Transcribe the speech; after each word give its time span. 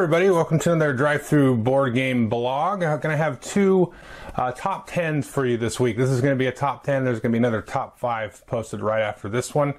Everybody, 0.00 0.30
welcome 0.30 0.58
to 0.60 0.72
another 0.72 0.94
drive-through 0.94 1.58
board 1.58 1.92
game 1.92 2.30
blog. 2.30 2.82
I'm 2.82 3.00
going 3.00 3.12
to 3.12 3.22
have 3.22 3.38
two 3.38 3.92
uh, 4.34 4.50
top 4.50 4.88
10s 4.88 5.26
for 5.26 5.44
you 5.44 5.58
this 5.58 5.78
week. 5.78 5.98
This 5.98 6.08
is 6.08 6.22
going 6.22 6.32
to 6.32 6.38
be 6.38 6.46
a 6.46 6.52
top 6.52 6.84
10. 6.84 7.04
There's 7.04 7.20
going 7.20 7.32
to 7.32 7.34
be 7.34 7.38
another 7.38 7.60
top 7.60 7.98
5 7.98 8.46
posted 8.46 8.80
right 8.80 9.02
after 9.02 9.28
this 9.28 9.54
one. 9.54 9.74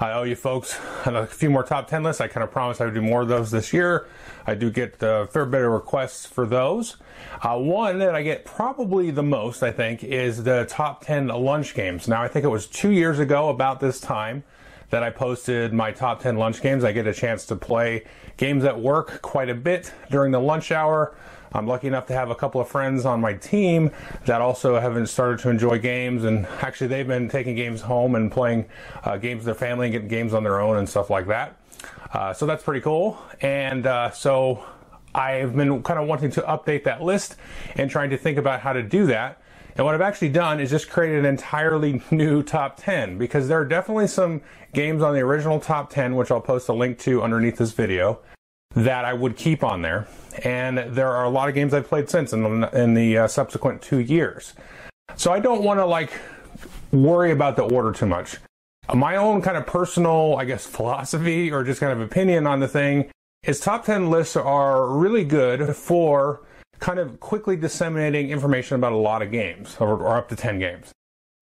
I 0.00 0.12
owe 0.12 0.22
you 0.22 0.36
folks 0.36 0.80
a 1.04 1.26
few 1.26 1.50
more 1.50 1.64
top 1.64 1.86
10 1.86 2.02
lists. 2.02 2.22
I 2.22 2.28
kind 2.28 2.42
of 2.42 2.50
promised 2.50 2.80
I 2.80 2.86
would 2.86 2.94
do 2.94 3.02
more 3.02 3.20
of 3.20 3.28
those 3.28 3.50
this 3.50 3.74
year. 3.74 4.08
I 4.46 4.54
do 4.54 4.70
get 4.70 5.02
a 5.02 5.28
fair 5.30 5.44
bit 5.44 5.60
of 5.60 5.70
requests 5.70 6.24
for 6.24 6.46
those. 6.46 6.96
Uh, 7.42 7.58
one 7.58 7.98
that 7.98 8.14
I 8.14 8.22
get 8.22 8.46
probably 8.46 9.10
the 9.10 9.22
most, 9.22 9.62
I 9.62 9.70
think, 9.70 10.02
is 10.02 10.44
the 10.44 10.64
top 10.66 11.04
10 11.04 11.28
lunch 11.28 11.74
games. 11.74 12.08
Now, 12.08 12.22
I 12.22 12.28
think 12.28 12.46
it 12.46 12.48
was 12.48 12.66
two 12.66 12.90
years 12.90 13.18
ago 13.18 13.50
about 13.50 13.80
this 13.80 14.00
time 14.00 14.44
that 14.90 15.02
I 15.02 15.10
posted 15.10 15.72
my 15.72 15.92
top 15.92 16.20
10 16.20 16.36
lunch 16.36 16.62
games. 16.62 16.84
I 16.84 16.92
get 16.92 17.06
a 17.06 17.12
chance 17.12 17.44
to 17.46 17.56
play 17.56 18.04
games 18.36 18.64
at 18.64 18.80
work 18.80 19.20
quite 19.22 19.50
a 19.50 19.54
bit 19.54 19.92
during 20.10 20.32
the 20.32 20.40
lunch 20.40 20.72
hour. 20.72 21.14
I'm 21.52 21.66
lucky 21.66 21.86
enough 21.86 22.06
to 22.06 22.12
have 22.12 22.30
a 22.30 22.34
couple 22.34 22.60
of 22.60 22.68
friends 22.68 23.06
on 23.06 23.20
my 23.20 23.32
team 23.34 23.90
that 24.26 24.40
also 24.40 24.78
haven't 24.78 25.06
started 25.06 25.38
to 25.40 25.48
enjoy 25.50 25.78
games, 25.78 26.24
and 26.24 26.46
actually 26.60 26.88
they've 26.88 27.06
been 27.06 27.28
taking 27.28 27.54
games 27.56 27.80
home 27.80 28.14
and 28.14 28.30
playing 28.30 28.66
uh, 29.04 29.16
games 29.16 29.38
with 29.38 29.46
their 29.46 29.54
family 29.54 29.86
and 29.86 29.92
getting 29.92 30.08
games 30.08 30.34
on 30.34 30.42
their 30.42 30.60
own 30.60 30.76
and 30.76 30.88
stuff 30.88 31.08
like 31.10 31.26
that. 31.26 31.56
Uh, 32.12 32.32
so 32.32 32.46
that's 32.46 32.62
pretty 32.62 32.80
cool. 32.80 33.18
And 33.40 33.86
uh, 33.86 34.10
so 34.10 34.64
I've 35.14 35.56
been 35.56 35.82
kind 35.82 35.98
of 35.98 36.06
wanting 36.06 36.30
to 36.32 36.42
update 36.42 36.84
that 36.84 37.02
list 37.02 37.36
and 37.76 37.90
trying 37.90 38.10
to 38.10 38.18
think 38.18 38.38
about 38.38 38.60
how 38.60 38.72
to 38.72 38.82
do 38.82 39.06
that. 39.06 39.40
And 39.78 39.84
what 39.84 39.94
I've 39.94 40.00
actually 40.00 40.30
done 40.30 40.58
is 40.58 40.70
just 40.70 40.90
created 40.90 41.20
an 41.20 41.24
entirely 41.24 42.02
new 42.10 42.42
top 42.42 42.76
10 42.78 43.16
because 43.16 43.46
there 43.46 43.60
are 43.60 43.64
definitely 43.64 44.08
some 44.08 44.42
games 44.74 45.02
on 45.02 45.14
the 45.14 45.20
original 45.20 45.60
top 45.60 45.88
10, 45.90 46.16
which 46.16 46.32
I'll 46.32 46.40
post 46.40 46.68
a 46.68 46.72
link 46.72 46.98
to 47.00 47.22
underneath 47.22 47.56
this 47.56 47.72
video, 47.72 48.18
that 48.74 49.04
I 49.04 49.14
would 49.14 49.36
keep 49.36 49.62
on 49.62 49.82
there. 49.82 50.08
And 50.42 50.78
there 50.78 51.08
are 51.08 51.24
a 51.24 51.30
lot 51.30 51.48
of 51.48 51.54
games 51.54 51.72
I've 51.72 51.86
played 51.86 52.10
since 52.10 52.32
in 52.32 52.60
the, 52.60 52.76
in 52.76 52.94
the 52.94 53.18
uh, 53.18 53.28
subsequent 53.28 53.80
two 53.80 54.00
years. 54.00 54.52
So 55.14 55.32
I 55.32 55.38
don't 55.38 55.62
want 55.62 55.78
to 55.78 55.86
like 55.86 56.10
worry 56.90 57.30
about 57.30 57.54
the 57.54 57.62
order 57.62 57.92
too 57.92 58.06
much. 58.06 58.38
My 58.92 59.14
own 59.14 59.42
kind 59.42 59.56
of 59.56 59.64
personal, 59.64 60.36
I 60.38 60.44
guess, 60.44 60.66
philosophy 60.76 61.52
or 61.52 61.62
just 61.62 61.78
kind 61.78 61.92
of 61.92 62.00
opinion 62.00 62.48
on 62.48 62.58
the 62.58 62.68
thing 62.68 63.12
is 63.44 63.60
top 63.60 63.84
10 63.84 64.10
lists 64.10 64.34
are 64.34 64.88
really 64.88 65.24
good 65.24 65.76
for 65.76 66.42
kind 66.78 66.98
of 66.98 67.20
quickly 67.20 67.56
disseminating 67.56 68.30
information 68.30 68.76
about 68.76 68.92
a 68.92 68.96
lot 68.96 69.22
of 69.22 69.30
games, 69.30 69.76
or, 69.80 69.94
or 69.96 70.16
up 70.16 70.28
to 70.28 70.36
10 70.36 70.58
games. 70.58 70.92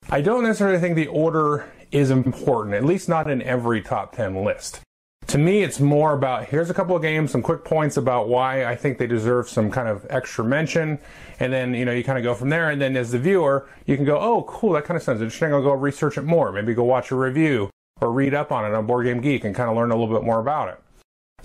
I 0.08 0.20
don't 0.20 0.44
necessarily 0.44 0.78
think 0.78 0.96
the 0.96 1.08
order 1.08 1.70
is 1.90 2.10
important, 2.10 2.74
at 2.74 2.84
least 2.84 3.08
not 3.08 3.30
in 3.30 3.42
every 3.42 3.82
top 3.82 4.14
10 4.14 4.44
list. 4.44 4.80
To 5.28 5.38
me, 5.38 5.64
it's 5.64 5.80
more 5.80 6.12
about 6.12 6.46
here's 6.46 6.70
a 6.70 6.74
couple 6.74 6.94
of 6.94 7.02
games, 7.02 7.32
some 7.32 7.42
quick 7.42 7.64
points 7.64 7.96
about 7.96 8.28
why 8.28 8.64
I 8.64 8.76
think 8.76 8.98
they 8.98 9.08
deserve 9.08 9.48
some 9.48 9.72
kind 9.72 9.88
of 9.88 10.06
extra 10.08 10.44
mention, 10.44 11.00
and 11.40 11.52
then 11.52 11.74
you 11.74 11.84
know 11.84 11.90
you 11.90 12.04
kind 12.04 12.16
of 12.16 12.22
go 12.22 12.32
from 12.32 12.48
there. 12.48 12.70
And 12.70 12.80
then 12.80 12.96
as 12.96 13.10
the 13.10 13.18
viewer, 13.18 13.68
you 13.86 13.96
can 13.96 14.04
go, 14.04 14.20
oh, 14.20 14.44
cool, 14.44 14.72
that 14.74 14.84
kind 14.84 14.96
of 14.96 15.02
sounds 15.02 15.20
interesting. 15.20 15.52
I'll 15.52 15.62
go 15.62 15.72
research 15.72 16.16
it 16.16 16.22
more. 16.22 16.52
Maybe 16.52 16.74
go 16.74 16.84
watch 16.84 17.10
a 17.10 17.16
review 17.16 17.70
or 18.00 18.12
read 18.12 18.34
up 18.34 18.52
on 18.52 18.70
it 18.70 18.74
on 18.74 18.86
Board 18.86 19.06
Game 19.06 19.20
Geek 19.20 19.44
and 19.44 19.52
kind 19.52 19.68
of 19.68 19.76
learn 19.76 19.90
a 19.90 19.96
little 19.96 20.14
bit 20.14 20.24
more 20.24 20.38
about 20.38 20.68
it. 20.68 20.80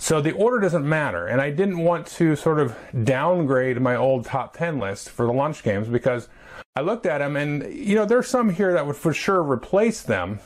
So 0.02 0.20
the 0.20 0.32
order 0.32 0.58
doesn't 0.58 0.90
matter. 0.90 1.28
And 1.28 1.40
I 1.40 1.52
didn't 1.52 1.78
want 1.78 2.08
to 2.08 2.36
sort 2.36 2.58
of 2.58 2.76
downgrade 3.04 3.80
my 3.80 3.96
old 3.96 4.26
top 4.26 4.58
10 4.58 4.80
list 4.80 5.12
for 5.12 5.28
the 5.28 5.32
lunch 5.32 5.62
games 5.62 5.88
because 5.88 6.28
I 6.76 6.82
looked 6.82 7.06
at 7.06 7.20
them 7.20 7.36
and, 7.36 7.72
you 7.72 7.94
know, 7.94 8.06
there's 8.06 8.28
some 8.28 8.50
here 8.50 8.74
that 8.74 8.88
would 8.88 8.96
for 8.96 9.14
sure 9.14 9.44
replace 9.44 10.02
them, 10.02 10.40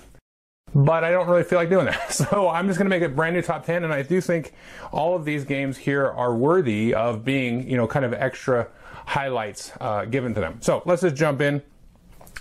but 0.73 1.05
I 1.05 1.11
don't 1.11 1.29
really 1.29 1.45
feel 1.45 1.57
like 1.57 1.69
doing 1.69 1.85
that. 1.85 2.11
So 2.11 2.49
I'm 2.49 2.67
just 2.67 2.77
going 2.77 2.89
to 2.91 2.99
make 2.99 3.01
a 3.01 3.07
brand 3.07 3.33
new 3.33 3.41
top 3.41 3.65
10. 3.65 3.85
And 3.85 3.93
I 3.93 4.01
do 4.01 4.19
think 4.19 4.51
all 4.91 5.15
of 5.15 5.23
these 5.23 5.45
games 5.45 5.77
here 5.77 6.05
are 6.05 6.35
worthy 6.35 6.93
of 6.93 7.23
being, 7.23 7.65
you 7.69 7.77
know, 7.77 7.87
kind 7.87 8.03
of 8.03 8.11
extra 8.11 8.67
highlights 9.05 9.71
uh, 9.79 10.03
given 10.03 10.33
to 10.33 10.41
them. 10.41 10.57
So 10.59 10.83
let's 10.85 11.01
just 11.01 11.15
jump 11.15 11.39
in 11.39 11.61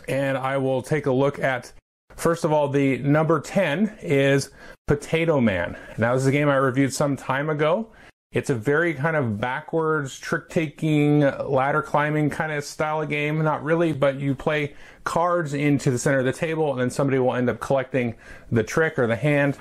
and 0.09 0.37
I 0.37 0.56
will 0.56 0.83
take 0.83 1.06
a 1.06 1.12
look 1.12 1.39
at 1.39 1.72
First 2.17 2.45
of 2.45 2.53
all, 2.53 2.69
the 2.69 2.99
number 2.99 3.41
10 3.41 3.99
is 4.03 4.51
Potato 4.87 5.41
Man. 5.41 5.77
Now, 5.99 6.15
this 6.15 6.23
is 6.23 6.29
a 6.29 6.33
game 6.33 6.49
I 6.49 6.57
reviewed 6.57 6.93
some 6.93 7.17
time 7.17 7.51
ago. 7.51 7.89
It's 8.33 8.51
a 8.51 8.55
very 8.55 8.95
kind 8.95 9.15
of 9.15 9.41
backwards, 9.41 10.19
trick 10.19 10.49
taking, 10.49 11.21
ladder 11.21 11.83
climbing 11.83 12.31
kind 12.31 12.51
of 12.51 12.65
style 12.65 13.03
of 13.03 13.09
game. 13.09 13.43
Not 13.43 13.63
really, 13.63 13.93
but 13.93 14.19
you 14.19 14.35
play 14.35 14.75
cards 15.05 15.55
into 15.55 15.93
the 15.93 15.99
center 15.99 16.19
of 16.19 16.25
the 16.25 16.33
table, 16.33 16.73
and 16.73 16.81
then 16.81 16.91
somebody 16.91 17.21
will 17.21 17.35
end 17.35 17.49
up 17.49 17.61
collecting 17.61 18.17
the 18.51 18.65
trick 18.65 18.99
or 18.99 19.07
the 19.07 19.15
hand. 19.15 19.57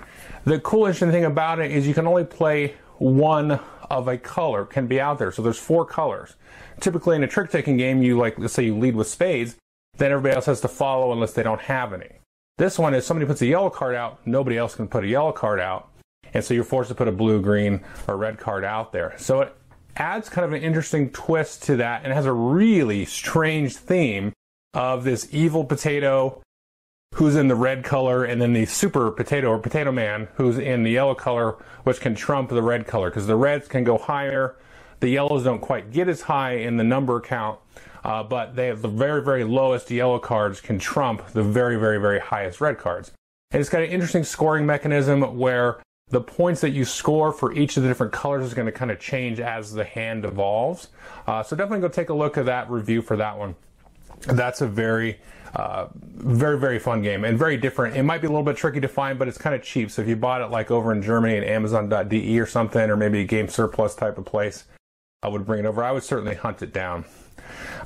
The 0.45 0.59
cool, 0.59 0.85
interesting 0.85 1.11
thing 1.11 1.25
about 1.25 1.59
it 1.59 1.71
is 1.71 1.87
you 1.87 1.93
can 1.93 2.07
only 2.07 2.25
play 2.25 2.73
one 2.97 3.59
of 3.91 4.07
a 4.07 4.17
color 4.17 4.65
can 4.65 4.87
be 4.87 4.99
out 4.99 5.19
there. 5.19 5.31
So 5.31 5.43
there's 5.43 5.59
four 5.59 5.85
colors. 5.85 6.35
Typically 6.79 7.15
in 7.15 7.23
a 7.23 7.27
trick 7.27 7.51
taking 7.51 7.77
game, 7.77 8.01
you 8.01 8.17
like, 8.17 8.39
let's 8.39 8.53
say 8.53 8.63
you 8.65 8.75
lead 8.75 8.95
with 8.95 9.07
spades, 9.07 9.55
then 9.97 10.11
everybody 10.11 10.35
else 10.35 10.47
has 10.47 10.61
to 10.61 10.67
follow 10.67 11.11
unless 11.11 11.33
they 11.33 11.43
don't 11.43 11.61
have 11.61 11.93
any. 11.93 12.22
This 12.57 12.77
one 12.77 12.93
is 12.93 13.05
somebody 13.05 13.25
puts 13.25 13.41
a 13.41 13.47
yellow 13.47 13.71
card 13.71 13.95
out, 13.95 14.25
nobody 14.27 14.57
else 14.57 14.75
can 14.75 14.87
put 14.87 15.03
a 15.03 15.07
yellow 15.07 15.31
card 15.31 15.59
out. 15.59 15.89
And 16.35 16.43
so 16.43 16.53
you're 16.53 16.63
forced 16.63 16.89
to 16.89 16.95
put 16.95 17.07
a 17.07 17.11
blue, 17.11 17.41
green, 17.41 17.81
or 18.07 18.15
red 18.15 18.37
card 18.37 18.63
out 18.63 18.91
there. 18.91 19.15
So 19.17 19.41
it 19.41 19.55
adds 19.95 20.29
kind 20.29 20.45
of 20.45 20.53
an 20.53 20.61
interesting 20.61 21.09
twist 21.09 21.63
to 21.63 21.75
that 21.77 22.03
and 22.03 22.13
has 22.13 22.25
a 22.25 22.33
really 22.33 23.05
strange 23.05 23.75
theme 23.75 24.33
of 24.73 25.03
this 25.03 25.27
evil 25.31 25.63
potato 25.63 26.41
who's 27.15 27.35
in 27.35 27.47
the 27.47 27.55
red 27.55 27.83
color 27.83 28.23
and 28.23 28.41
then 28.41 28.53
the 28.53 28.65
super 28.65 29.11
potato 29.11 29.49
or 29.49 29.59
potato 29.59 29.91
man 29.91 30.27
who's 30.35 30.57
in 30.57 30.81
the 30.81 30.89
yellow 30.89 31.13
color 31.13 31.57
which 31.83 32.01
can 32.01 32.15
trump 32.15 32.49
the 32.49 32.61
red 32.61 32.87
color 32.87 33.11
because 33.11 33.27
the 33.27 33.35
reds 33.35 33.67
can 33.67 33.83
go 33.83 33.99
higher 33.99 34.55
the 35.03 35.09
yellows 35.09 35.43
don't 35.43 35.61
quite 35.61 35.91
get 35.91 36.07
as 36.07 36.21
high 36.21 36.53
in 36.53 36.77
the 36.77 36.83
number 36.83 37.21
count 37.21 37.59
uh, 38.03 38.23
but 38.23 38.55
they 38.55 38.67
have 38.67 38.81
the 38.81 38.87
very, 38.87 39.23
very 39.23 39.43
lowest 39.43 39.89
yellow 39.89 40.19
cards 40.19 40.59
can 40.59 40.77
trump 40.77 41.25
the 41.29 41.43
very, 41.43 41.77
very, 41.77 41.99
very 41.99 42.19
highest 42.19 42.59
red 42.59 42.77
cards. 42.77 43.11
And 43.51 43.61
it's 43.61 43.69
got 43.69 43.81
an 43.81 43.89
interesting 43.89 44.23
scoring 44.23 44.65
mechanism 44.65 45.37
where 45.37 45.81
the 46.09 46.19
points 46.19 46.61
that 46.61 46.71
you 46.71 46.85
score 46.85 47.31
for 47.31 47.53
each 47.53 47.77
of 47.77 47.83
the 47.83 47.89
different 47.89 48.11
colors 48.11 48.45
is 48.45 48.53
going 48.53 48.65
to 48.65 48.71
kind 48.71 48.91
of 48.91 48.99
change 48.99 49.39
as 49.39 49.73
the 49.73 49.85
hand 49.85 50.25
evolves. 50.25 50.89
Uh, 51.25 51.41
so 51.43 51.55
definitely 51.55 51.79
go 51.79 51.87
take 51.87 52.09
a 52.09 52.13
look 52.13 52.37
at 52.37 52.45
that 52.45 52.69
review 52.69 53.01
for 53.01 53.15
that 53.15 53.37
one. 53.37 53.55
That's 54.21 54.61
a 54.61 54.67
very, 54.67 55.19
uh, 55.55 55.87
very, 55.95 56.59
very 56.59 56.79
fun 56.79 57.01
game 57.01 57.23
and 57.23 57.37
very 57.37 57.57
different. 57.57 57.95
It 57.95 58.03
might 58.03 58.21
be 58.21 58.27
a 58.27 58.29
little 58.29 58.43
bit 58.43 58.57
tricky 58.57 58.81
to 58.81 58.87
find, 58.87 59.17
but 59.17 59.27
it's 59.27 59.37
kind 59.37 59.55
of 59.55 59.63
cheap. 59.63 59.91
So 59.91 60.01
if 60.01 60.07
you 60.07 60.17
bought 60.17 60.41
it 60.41 60.47
like 60.47 60.71
over 60.71 60.91
in 60.91 61.01
Germany 61.01 61.37
at 61.37 61.43
Amazon.de 61.45 62.39
or 62.39 62.45
something, 62.45 62.89
or 62.89 62.97
maybe 62.97 63.21
a 63.21 63.25
game 63.25 63.47
surplus 63.47 63.95
type 63.95 64.17
of 64.17 64.25
place, 64.25 64.65
I 65.23 65.29
would 65.29 65.45
bring 65.45 65.61
it 65.63 65.65
over. 65.65 65.83
I 65.83 65.91
would 65.91 66.03
certainly 66.03 66.35
hunt 66.35 66.61
it 66.61 66.73
down. 66.73 67.05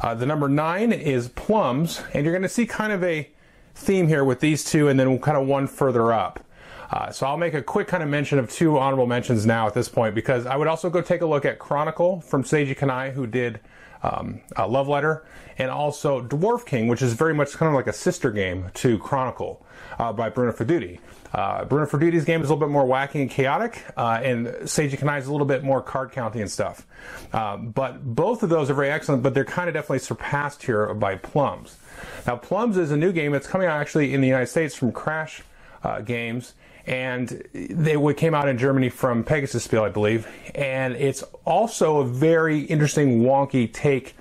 Uh, 0.02 0.16
the 0.16 0.25
number 0.25 0.50
nine 0.50 0.92
is 0.92 1.30
plums, 1.30 2.02
and 2.14 2.25
you're 2.25 2.34
going 2.34 2.42
to 2.44 2.50
see 2.50 2.66
kind 2.66 2.92
of 2.92 3.03
a 3.03 3.30
theme 3.75 4.08
here 4.08 4.24
with 4.24 4.40
these 4.40 4.64
two, 4.64 4.88
and 4.90 5.00
then 5.00 5.20
kind 5.20 5.38
of 5.38 5.48
one 5.48 5.68
further 5.68 6.12
up. 6.12 6.44
Uh, 6.92 7.12
so 7.12 7.28
I'll 7.28 7.38
make 7.38 7.53
a 7.53 7.62
quick 7.62 7.88
kind 7.88 8.02
of 8.02 8.09
mention 8.09 8.40
of 8.40 8.50
two 8.50 8.78
honorable 8.78 9.08
mentions 9.08 9.46
now 9.46 9.68
at 9.68 9.74
this 9.74 9.90
point 9.90 10.16
because 10.16 10.46
I 10.46 10.56
would 10.56 10.68
also 10.68 10.90
go 10.90 11.02
take 11.02 11.22
a 11.22 11.25
look 11.25 11.46
at 11.46 11.59
Chronicle 11.59 12.22
from 12.22 12.44
Seiji 12.44 12.78
Kanai, 12.78 13.12
who 13.12 13.28
did 13.28 13.59
um, 14.07 14.41
Love 14.57 14.88
Letter, 14.88 15.25
and 15.57 15.69
also 15.69 16.22
Dwarf 16.22 16.66
King, 16.66 16.88
which 16.88 17.01
is 17.01 17.13
very 17.13 17.34
much 17.34 17.53
kind 17.53 17.69
of 17.69 17.75
like 17.75 17.88
a 17.88 17.94
sister 17.94 18.31
game 18.31 18.69
to 18.75 18.97
Chronicle 19.00 19.66
uh, 20.00 20.13
by 20.13 20.29
Bruno 20.29 20.51
Faidutti. 20.51 21.00
Uh, 21.34 21.66
Bruno 21.66 21.85
Faidutti's 21.85 22.25
game 22.25 22.42
is 22.42 22.50
a 22.50 22.54
little 22.54 22.68
bit 22.68 22.71
more 22.71 22.86
wacky 22.86 23.21
and 23.21 23.30
chaotic, 23.30 23.83
uh, 23.98 24.19
and 24.24 24.48
Seiji 24.48 24.98
Kanai 24.98 25.19
is 25.19 25.27
a 25.27 25.31
little 25.31 25.45
bit 25.45 25.63
more 25.63 25.81
card 25.81 26.12
counting 26.12 26.42
and 26.42 26.50
stuff. 26.50 26.86
Uh, 27.33 27.57
but 27.57 28.04
both 28.15 28.44
of 28.44 28.50
those 28.50 28.69
are 28.69 28.74
very 28.74 28.89
excellent, 28.89 29.24
but 29.24 29.33
they're 29.33 29.45
kind 29.45 29.68
of 29.68 29.74
definitely 29.74 30.00
surpassed 30.00 30.63
here 30.63 30.94
by 30.94 31.15
Plums. 31.15 31.77
Now, 32.25 32.38
Plums 32.38 32.77
is 32.77 32.92
a 32.92 32.98
new 32.98 33.12
game 33.12 33.31
that's 33.31 33.48
coming 33.48 33.68
out 33.68 33.80
actually 33.80 34.13
in 34.13 34.21
the 34.21 34.27
United 34.27 34.48
States 34.48 34.75
from 34.75 34.92
Crash 34.92 35.44
uh, 35.83 36.01
Games, 36.01 36.53
and 36.88 37.44
they 37.54 38.13
came 38.13 38.34
out 38.34 38.48
in 38.48 38.57
Germany 38.57 38.89
from 38.89 39.24
Pegasus 39.24 39.66
Spiel, 39.66 39.84
I 39.84 39.89
believe. 39.89 40.25
And 40.56 40.95
it's 40.95 41.22
also 41.44 41.98
a 41.98 42.06
very 42.06 42.62
interesting, 42.62 43.22
wonky 43.24 43.72
take 43.72 44.16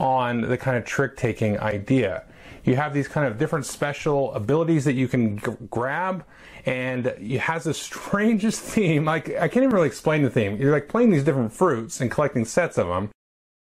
on 0.00 0.40
the 0.40 0.56
kind 0.56 0.78
of 0.78 0.84
trick 0.86 1.16
taking 1.16 1.60
idea. 1.60 2.24
You 2.64 2.76
have 2.76 2.94
these 2.94 3.06
kind 3.06 3.26
of 3.26 3.38
different 3.38 3.66
special 3.66 4.34
abilities 4.34 4.86
that 4.86 4.94
you 4.94 5.08
can 5.08 5.38
g- 5.38 5.52
grab, 5.70 6.24
and 6.64 7.06
it 7.06 7.40
has 7.40 7.64
the 7.64 7.74
strangest 7.88 8.60
theme. 8.60 9.04
Like 9.04 9.28
I 9.36 9.48
can't 9.48 9.64
even 9.64 9.70
really 9.70 9.86
explain 9.86 10.22
the 10.22 10.30
theme. 10.30 10.56
You're 10.56 10.72
like 10.72 10.88
playing 10.88 11.10
these 11.10 11.22
different 11.22 11.52
fruits 11.52 12.00
and 12.00 12.10
collecting 12.10 12.46
sets 12.46 12.78
of 12.78 12.88
them, 12.88 13.10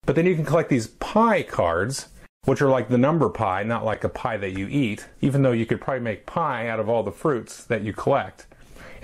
but 0.05 0.15
then 0.15 0.25
you 0.25 0.33
can 0.33 0.45
collect 0.45 0.69
these 0.69 0.87
pie 0.87 1.43
cards, 1.43 2.07
which 2.49 2.61
are 2.63 2.69
like 2.69 2.89
the 2.89 2.97
number 2.97 3.29
pie, 3.29 3.61
not 3.61 3.85
like 3.85 4.03
a 4.03 4.09
pie 4.09 4.35
that 4.37 4.57
you 4.57 4.67
eat. 4.67 5.05
Even 5.21 5.43
though 5.43 5.51
you 5.51 5.65
could 5.67 5.79
probably 5.79 6.01
make 6.01 6.25
pie 6.25 6.67
out 6.67 6.79
of 6.79 6.89
all 6.89 7.03
the 7.03 7.11
fruits 7.11 7.63
that 7.65 7.83
you 7.83 7.93
collect. 7.93 8.47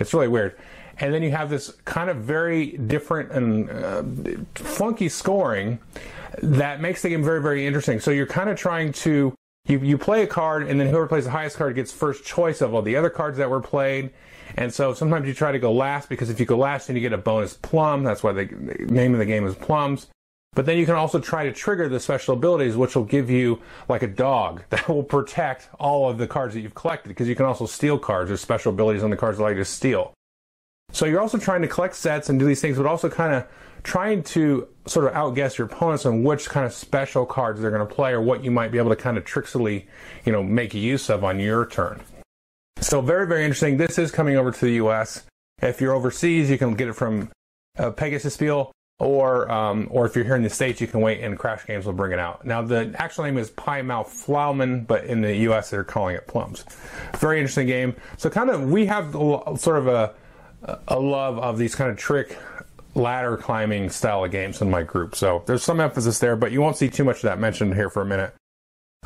It's 0.00 0.12
really 0.12 0.28
weird. 0.28 0.58
And 0.98 1.14
then 1.14 1.22
you 1.22 1.30
have 1.30 1.48
this 1.48 1.70
kind 1.84 2.10
of 2.10 2.16
very 2.16 2.72
different 2.72 3.30
and 3.30 3.70
uh, 3.70 4.02
funky 4.54 5.08
scoring 5.08 5.78
that 6.42 6.80
makes 6.80 7.02
the 7.02 7.10
game 7.10 7.22
very, 7.22 7.40
very 7.40 7.66
interesting. 7.66 8.00
So 8.00 8.10
you're 8.10 8.26
kind 8.26 8.50
of 8.50 8.56
trying 8.56 8.92
to 8.92 9.32
you, 9.66 9.78
you 9.80 9.98
play 9.98 10.22
a 10.22 10.26
card, 10.26 10.68
and 10.68 10.78
then 10.80 10.88
whoever 10.88 11.06
plays 11.06 11.24
the 11.24 11.30
highest 11.30 11.56
card 11.56 11.74
gets 11.74 11.92
first 11.92 12.24
choice 12.24 12.60
of 12.60 12.74
all 12.74 12.82
the 12.82 12.96
other 12.96 13.10
cards 13.10 13.38
that 13.38 13.50
were 13.50 13.60
played. 13.60 14.10
And 14.56 14.72
so 14.72 14.94
sometimes 14.94 15.26
you 15.26 15.34
try 15.34 15.52
to 15.52 15.58
go 15.58 15.72
last 15.72 16.08
because 16.08 16.30
if 16.30 16.40
you 16.40 16.46
go 16.46 16.56
last, 16.56 16.86
then 16.86 16.96
you 16.96 17.02
get 17.02 17.12
a 17.12 17.18
bonus 17.18 17.54
plum. 17.54 18.04
That's 18.04 18.22
why 18.22 18.32
the 18.32 18.46
name 18.88 19.12
of 19.12 19.18
the 19.18 19.26
game 19.26 19.46
is 19.46 19.54
plums. 19.54 20.08
But 20.56 20.64
then 20.64 20.78
you 20.78 20.86
can 20.86 20.94
also 20.94 21.20
try 21.20 21.44
to 21.44 21.52
trigger 21.52 21.86
the 21.86 22.00
special 22.00 22.32
abilities, 22.32 22.78
which 22.78 22.96
will 22.96 23.04
give 23.04 23.28
you 23.28 23.60
like 23.90 24.02
a 24.02 24.06
dog 24.06 24.64
that 24.70 24.88
will 24.88 25.04
protect 25.04 25.68
all 25.78 26.08
of 26.08 26.18
the 26.18 26.26
cards 26.26 26.54
that 26.54 26.62
you've 26.62 26.74
collected 26.74 27.10
because 27.10 27.28
you 27.28 27.36
can 27.36 27.44
also 27.44 27.66
steal 27.66 27.98
cards. 27.98 28.28
There's 28.28 28.40
special 28.40 28.72
abilities 28.72 29.04
on 29.04 29.10
the 29.10 29.16
cards 29.16 29.36
that 29.36 29.44
allow 29.44 29.50
you 29.50 29.58
to 29.58 29.64
steal. 29.64 30.14
So 30.92 31.04
you're 31.04 31.20
also 31.20 31.36
trying 31.36 31.60
to 31.62 31.68
collect 31.68 31.94
sets 31.94 32.30
and 32.30 32.38
do 32.38 32.46
these 32.46 32.62
things, 32.62 32.78
but 32.78 32.86
also 32.86 33.10
kind 33.10 33.34
of 33.34 33.46
trying 33.82 34.22
to 34.22 34.66
sort 34.86 35.06
of 35.06 35.12
outguess 35.14 35.58
your 35.58 35.66
opponents 35.66 36.06
on 36.06 36.24
which 36.24 36.48
kind 36.48 36.64
of 36.64 36.72
special 36.72 37.26
cards 37.26 37.60
they're 37.60 37.70
going 37.70 37.86
to 37.86 37.94
play 37.94 38.12
or 38.12 38.22
what 38.22 38.42
you 38.42 38.50
might 38.50 38.72
be 38.72 38.78
able 38.78 38.90
to 38.90 38.96
kind 38.96 39.18
of 39.18 39.24
tricksily, 39.24 39.84
you 40.24 40.32
know, 40.32 40.42
make 40.42 40.72
use 40.72 41.10
of 41.10 41.22
on 41.22 41.38
your 41.38 41.66
turn. 41.66 42.00
So 42.80 43.02
very, 43.02 43.26
very 43.26 43.44
interesting. 43.44 43.76
This 43.76 43.98
is 43.98 44.10
coming 44.10 44.36
over 44.36 44.52
to 44.52 44.60
the 44.64 44.74
U.S. 44.74 45.24
If 45.60 45.82
you're 45.82 45.92
overseas, 45.92 46.48
you 46.48 46.56
can 46.56 46.74
get 46.74 46.88
it 46.88 46.94
from 46.94 47.30
uh, 47.78 47.90
Pegasus 47.90 48.34
Spiel 48.34 48.72
or 48.98 49.50
um, 49.50 49.88
or 49.90 50.06
if 50.06 50.16
you're 50.16 50.24
here 50.24 50.36
in 50.36 50.42
the 50.42 50.50
states, 50.50 50.80
you 50.80 50.86
can 50.86 51.00
wait 51.00 51.20
and 51.20 51.38
Crash 51.38 51.66
Games 51.66 51.84
will 51.84 51.92
bring 51.92 52.12
it 52.12 52.18
out. 52.18 52.46
Now 52.46 52.62
the 52.62 52.94
actual 52.96 53.24
name 53.24 53.36
is 53.36 53.50
Pie 53.50 53.82
Mouth 53.82 54.08
Flaumen, 54.08 54.86
but 54.86 55.04
in 55.04 55.20
the 55.20 55.34
U.S. 55.36 55.70
they're 55.70 55.84
calling 55.84 56.16
it 56.16 56.26
Plums. 56.26 56.64
Very 57.16 57.38
interesting 57.38 57.66
game. 57.66 57.94
So 58.16 58.30
kind 58.30 58.50
of 58.50 58.70
we 58.70 58.86
have 58.86 59.12
sort 59.12 59.78
of 59.78 59.86
a 59.88 60.14
a 60.88 60.98
love 60.98 61.38
of 61.38 61.58
these 61.58 61.74
kind 61.74 61.90
of 61.90 61.96
trick 61.96 62.36
ladder 62.94 63.36
climbing 63.36 63.90
style 63.90 64.24
of 64.24 64.30
games 64.30 64.62
in 64.62 64.70
my 64.70 64.82
group. 64.82 65.14
So 65.14 65.42
there's 65.46 65.62
some 65.62 65.80
emphasis 65.80 66.18
there, 66.18 66.34
but 66.34 66.50
you 66.50 66.62
won't 66.62 66.76
see 66.76 66.88
too 66.88 67.04
much 67.04 67.16
of 67.16 67.22
that 67.22 67.38
mentioned 67.38 67.74
here 67.74 67.90
for 67.90 68.02
a 68.02 68.06
minute. 68.06 68.34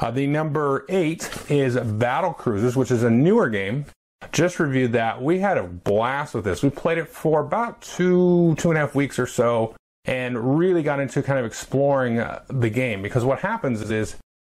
Uh, 0.00 0.10
the 0.10 0.26
number 0.26 0.86
eight 0.88 1.28
is 1.50 1.76
Battle 1.76 2.32
Cruisers, 2.32 2.76
which 2.76 2.90
is 2.90 3.02
a 3.02 3.10
newer 3.10 3.50
game. 3.50 3.86
Just 4.32 4.60
reviewed 4.60 4.92
that. 4.92 5.20
We 5.20 5.40
had 5.40 5.58
a 5.58 5.64
blast 5.64 6.34
with 6.34 6.44
this. 6.44 6.62
We 6.62 6.70
played 6.70 6.98
it 6.98 7.08
for 7.08 7.40
about 7.40 7.82
two, 7.82 8.54
two 8.56 8.70
and 8.70 8.78
a 8.78 8.80
half 8.80 8.94
weeks 8.94 9.18
or 9.18 9.26
so 9.26 9.74
and 10.10 10.58
really 10.58 10.82
got 10.82 10.98
into 10.98 11.22
kind 11.22 11.38
of 11.38 11.46
exploring 11.46 12.18
uh, 12.18 12.42
the 12.48 12.68
game 12.68 13.00
because 13.00 13.24
what 13.24 13.38
happens 13.38 13.90
is, 13.90 14.16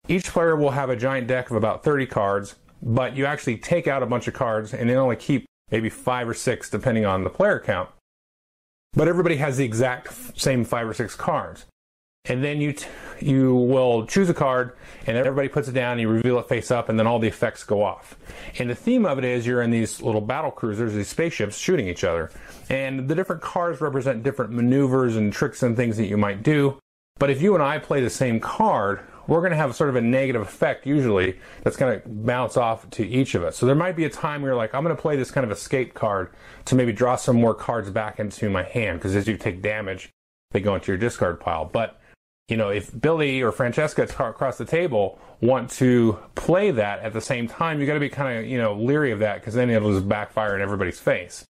each 0.07 0.27
player 0.30 0.56
will 0.56 0.71
have 0.71 0.89
a 0.89 0.95
giant 0.95 1.27
deck 1.27 1.51
of 1.51 1.57
about 1.57 1.83
30 1.83 2.07
cards, 2.07 2.56
but 2.81 3.15
you 3.15 3.25
actually 3.25 3.57
take 3.57 3.86
out 3.86 4.01
a 4.01 4.06
bunch 4.06 4.27
of 4.27 4.33
cards 4.33 4.74
and 4.74 4.89
they 4.89 4.95
only 4.95 5.18
keep 5.18 5.45
maybe 5.69 5.89
five 5.89 6.27
or 6.27 6.33
six 6.33 6.69
depending 6.69 7.06
on 7.06 7.24
the 7.24 7.30
player 7.30 7.59
count. 7.59 7.89
But 8.94 9.07
everybody 9.07 9.36
has 9.38 9.57
the 9.57 9.65
exact 9.65 10.39
same 10.39 10.63
five 10.63 10.88
or 10.88 10.94
six 10.94 11.15
cards. 11.15 11.65
And 12.25 12.44
then 12.44 12.62
you 12.62 12.75
you 13.19 13.56
will 13.56 14.06
choose 14.06 14.29
a 14.29 14.33
card 14.33 14.73
and 15.07 15.18
everybody 15.18 15.47
puts 15.47 15.68
it 15.68 15.73
down 15.73 15.94
and 15.94 16.01
you 16.01 16.09
reveal 16.09 16.39
it 16.39 16.47
face 16.47 16.69
up 16.71 16.89
and 16.89 17.00
then 17.00 17.07
all 17.07 17.19
the 17.19 17.27
effects 17.27 17.63
go 17.63 17.83
off. 17.83 18.15
And 18.59 18.69
the 18.69 18.75
theme 18.75 19.06
of 19.06 19.18
it 19.18 19.25
is 19.25 19.45
you're 19.45 19.62
in 19.62 19.71
these 19.71 20.01
little 20.01 20.21
battle 20.21 20.51
cruisers, 20.51 20.94
these 20.94 21.07
spaceships 21.07 21.57
shooting 21.57 21.88
each 21.88 22.03
other. 22.03 22.31
And 22.69 23.07
the 23.07 23.15
different 23.15 23.41
cards 23.41 23.81
represent 23.81 24.23
different 24.23 24.51
maneuvers 24.51 25.15
and 25.15 25.33
tricks 25.33 25.63
and 25.63 25.75
things 25.75 25.97
that 25.97 26.07
you 26.07 26.18
might 26.18 26.44
do. 26.44 26.79
But 27.18 27.29
if 27.29 27.41
you 27.41 27.53
and 27.53 27.63
I 27.63 27.79
play 27.79 28.01
the 28.01 28.09
same 28.09 28.39
card, 28.39 29.01
we're 29.27 29.41
going 29.41 29.51
to 29.51 29.57
have 29.57 29.75
sort 29.75 29.89
of 29.89 29.95
a 29.95 30.01
negative 30.01 30.41
effect 30.41 30.85
usually 30.85 31.39
that's 31.63 31.77
going 31.77 32.01
to 32.01 32.09
bounce 32.09 32.57
off 32.57 32.89
to 32.91 33.07
each 33.07 33.35
of 33.35 33.44
us. 33.44 33.56
So 33.56 33.65
there 33.65 33.75
might 33.75 33.95
be 33.95 34.06
a 34.06 34.09
time 34.09 34.41
where 34.41 34.51
you're 34.51 34.57
like, 34.57 34.73
I'm 34.73 34.83
going 34.83 34.95
to 34.95 35.01
play 35.01 35.15
this 35.15 35.31
kind 35.31 35.45
of 35.45 35.51
escape 35.51 35.94
card 35.94 36.33
to 36.65 36.75
maybe 36.75 36.91
draw 36.91 37.15
some 37.15 37.35
more 37.35 37.53
cards 37.53 37.89
back 37.89 38.19
into 38.19 38.50
my 38.50 38.63
hand 38.63 39.00
because 39.00 39.15
as 39.15 39.27
you 39.27 39.38
take 39.38 39.62
damage, 39.62 40.09
they 40.51 40.59
go 40.59 40.75
into 40.75 40.91
your 40.91 40.97
discard 40.97 41.39
pile. 41.39 41.65
But 41.65 42.00
you 42.51 42.57
know, 42.57 42.68
if 42.68 43.00
Billy 43.00 43.42
or 43.42 43.53
Francesca 43.53 44.03
across 44.03 44.57
the 44.57 44.65
table 44.65 45.18
want 45.39 45.69
to 45.71 46.19
play 46.36 46.69
that 46.71 47.00
at 47.00 47.13
the 47.13 47.21
same 47.21 47.48
time, 47.48 47.80
you 47.80 47.88
got 47.88 47.94
to 47.94 48.00
be 48.01 48.09
kind 48.09 48.39
of, 48.39 48.45
you 48.45 48.57
know, 48.57 48.74
leery 48.74 49.13
of 49.13 49.19
that 49.19 49.36
because 49.36 49.53
then 49.53 49.69
it'll 49.69 49.94
just 49.94 50.09
backfire 50.09 50.53
in 50.53 50.62
everybody's 50.62 51.00
face. 51.00 51.45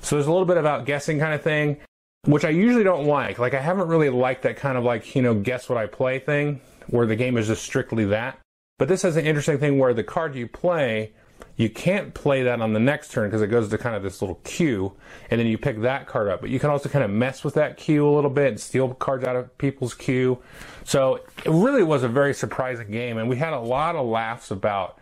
So 0.00 0.16
there's 0.16 0.26
a 0.26 0.30
little 0.30 0.46
bit 0.46 0.58
about 0.58 0.84
guessing 0.84 1.18
kind 1.18 1.32
of 1.32 1.40
thing, 1.40 1.78
which 2.26 2.44
I 2.44 2.50
usually 2.50 2.84
don't 2.84 3.06
like. 3.06 3.38
Like 3.38 3.54
I 3.54 3.62
haven't 3.62 3.88
really 3.88 4.10
liked 4.10 4.42
that 4.42 4.58
kind 4.58 4.76
of 4.76 4.84
like, 4.84 5.16
you 5.16 5.22
know, 5.22 5.32
guess 5.32 5.70
what 5.70 5.78
I 5.78 5.86
play 5.86 6.18
thing 6.18 6.60
where 6.88 7.06
the 7.06 7.16
game 7.16 7.38
is 7.38 7.46
just 7.46 7.64
strictly 7.64 8.04
that. 8.04 8.38
But 8.78 8.88
this 8.88 9.00
has 9.02 9.16
an 9.16 9.24
interesting 9.24 9.56
thing 9.56 9.78
where 9.78 9.94
the 9.94 10.04
card 10.04 10.34
you 10.34 10.48
play, 10.48 11.12
you 11.62 11.70
can't 11.70 12.12
play 12.12 12.42
that 12.42 12.60
on 12.60 12.72
the 12.72 12.80
next 12.80 13.12
turn 13.12 13.28
because 13.28 13.40
it 13.40 13.46
goes 13.46 13.68
to 13.68 13.78
kind 13.78 13.94
of 13.94 14.02
this 14.02 14.20
little 14.20 14.40
queue, 14.44 14.92
and 15.30 15.40
then 15.40 15.46
you 15.46 15.56
pick 15.56 15.80
that 15.82 16.06
card 16.06 16.28
up. 16.28 16.40
But 16.40 16.50
you 16.50 16.58
can 16.58 16.70
also 16.70 16.88
kind 16.88 17.04
of 17.04 17.10
mess 17.10 17.44
with 17.44 17.54
that 17.54 17.76
queue 17.76 18.06
a 18.06 18.10
little 18.10 18.30
bit 18.30 18.48
and 18.48 18.60
steal 18.60 18.92
cards 18.94 19.24
out 19.24 19.36
of 19.36 19.56
people's 19.58 19.94
queue. 19.94 20.38
So 20.84 21.20
it 21.44 21.50
really 21.50 21.82
was 21.82 22.02
a 22.02 22.08
very 22.08 22.34
surprising 22.34 22.90
game, 22.90 23.16
and 23.16 23.28
we 23.28 23.36
had 23.36 23.52
a 23.52 23.60
lot 23.60 23.96
of 23.96 24.06
laughs 24.06 24.50
about 24.50 24.98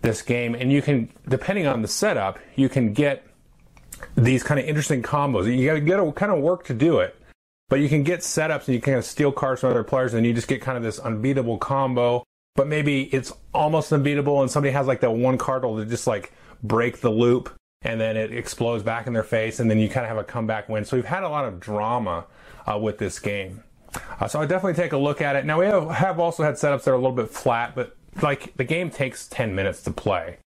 this 0.00 0.22
game. 0.22 0.54
And 0.54 0.72
you 0.72 0.80
can, 0.80 1.10
depending 1.28 1.66
on 1.66 1.82
the 1.82 1.88
setup, 1.88 2.38
you 2.56 2.68
can 2.68 2.92
get 2.92 3.26
these 4.16 4.42
kind 4.42 4.58
of 4.58 4.66
interesting 4.66 5.02
combos. 5.02 5.44
You 5.54 5.66
got 5.66 5.74
to 5.74 5.80
get 5.80 6.00
a 6.00 6.12
kind 6.12 6.32
of 6.32 6.38
work 6.38 6.64
to 6.66 6.74
do 6.74 7.00
it, 7.00 7.16
but 7.68 7.80
you 7.80 7.88
can 7.88 8.02
get 8.02 8.20
setups 8.20 8.66
and 8.66 8.74
you 8.74 8.80
can 8.80 8.92
kind 8.92 8.98
of 8.98 9.04
steal 9.04 9.32
cards 9.32 9.60
from 9.60 9.70
other 9.70 9.84
players, 9.84 10.14
and 10.14 10.24
you 10.24 10.32
just 10.32 10.48
get 10.48 10.62
kind 10.62 10.78
of 10.78 10.82
this 10.82 10.98
unbeatable 10.98 11.58
combo. 11.58 12.24
But 12.58 12.66
maybe 12.66 13.04
it's 13.14 13.32
almost 13.54 13.92
unbeatable, 13.92 14.42
and 14.42 14.50
somebody 14.50 14.72
has 14.72 14.88
like 14.88 14.98
that 15.02 15.12
one 15.12 15.38
card 15.38 15.64
will 15.64 15.84
just 15.84 16.08
like 16.08 16.32
break 16.60 17.00
the 17.00 17.08
loop, 17.08 17.56
and 17.82 18.00
then 18.00 18.16
it 18.16 18.32
explodes 18.32 18.82
back 18.82 19.06
in 19.06 19.12
their 19.12 19.22
face, 19.22 19.60
and 19.60 19.70
then 19.70 19.78
you 19.78 19.88
kind 19.88 20.04
of 20.04 20.08
have 20.08 20.18
a 20.18 20.24
comeback 20.24 20.68
win. 20.68 20.84
So 20.84 20.96
we've 20.96 21.06
had 21.06 21.22
a 21.22 21.28
lot 21.28 21.44
of 21.44 21.60
drama 21.60 22.26
uh, 22.66 22.76
with 22.76 22.98
this 22.98 23.20
game. 23.20 23.62
Uh, 24.18 24.26
so 24.26 24.40
I 24.40 24.46
definitely 24.46 24.74
take 24.74 24.90
a 24.90 24.98
look 24.98 25.20
at 25.20 25.36
it. 25.36 25.44
Now 25.44 25.60
we 25.60 25.66
have, 25.66 25.88
have 25.88 26.18
also 26.18 26.42
had 26.42 26.54
setups 26.54 26.82
that 26.82 26.88
are 26.90 26.94
a 26.94 26.98
little 26.98 27.12
bit 27.12 27.30
flat, 27.30 27.76
but 27.76 27.96
like 28.22 28.56
the 28.56 28.64
game 28.64 28.90
takes 28.90 29.28
10 29.28 29.54
minutes 29.54 29.80
to 29.84 29.92
play. 29.92 30.38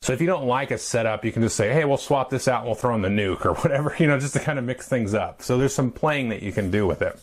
So 0.00 0.14
if 0.14 0.22
you 0.22 0.26
don't 0.26 0.46
like 0.46 0.70
a 0.70 0.78
setup, 0.78 1.22
you 1.22 1.32
can 1.32 1.42
just 1.42 1.54
say, 1.54 1.74
hey, 1.74 1.84
we'll 1.84 1.98
swap 1.98 2.30
this 2.30 2.48
out 2.48 2.60
and 2.60 2.66
we'll 2.66 2.76
throw 2.76 2.94
in 2.94 3.02
the 3.02 3.08
nuke 3.08 3.44
or 3.44 3.52
whatever, 3.62 3.94
you 3.98 4.06
know, 4.06 4.18
just 4.18 4.32
to 4.32 4.40
kind 4.40 4.58
of 4.58 4.64
mix 4.64 4.88
things 4.88 5.12
up. 5.12 5.42
So 5.42 5.58
there's 5.58 5.74
some 5.74 5.90
playing 5.90 6.30
that 6.30 6.42
you 6.42 6.50
can 6.50 6.70
do 6.70 6.86
with 6.86 7.02
it. 7.02 7.20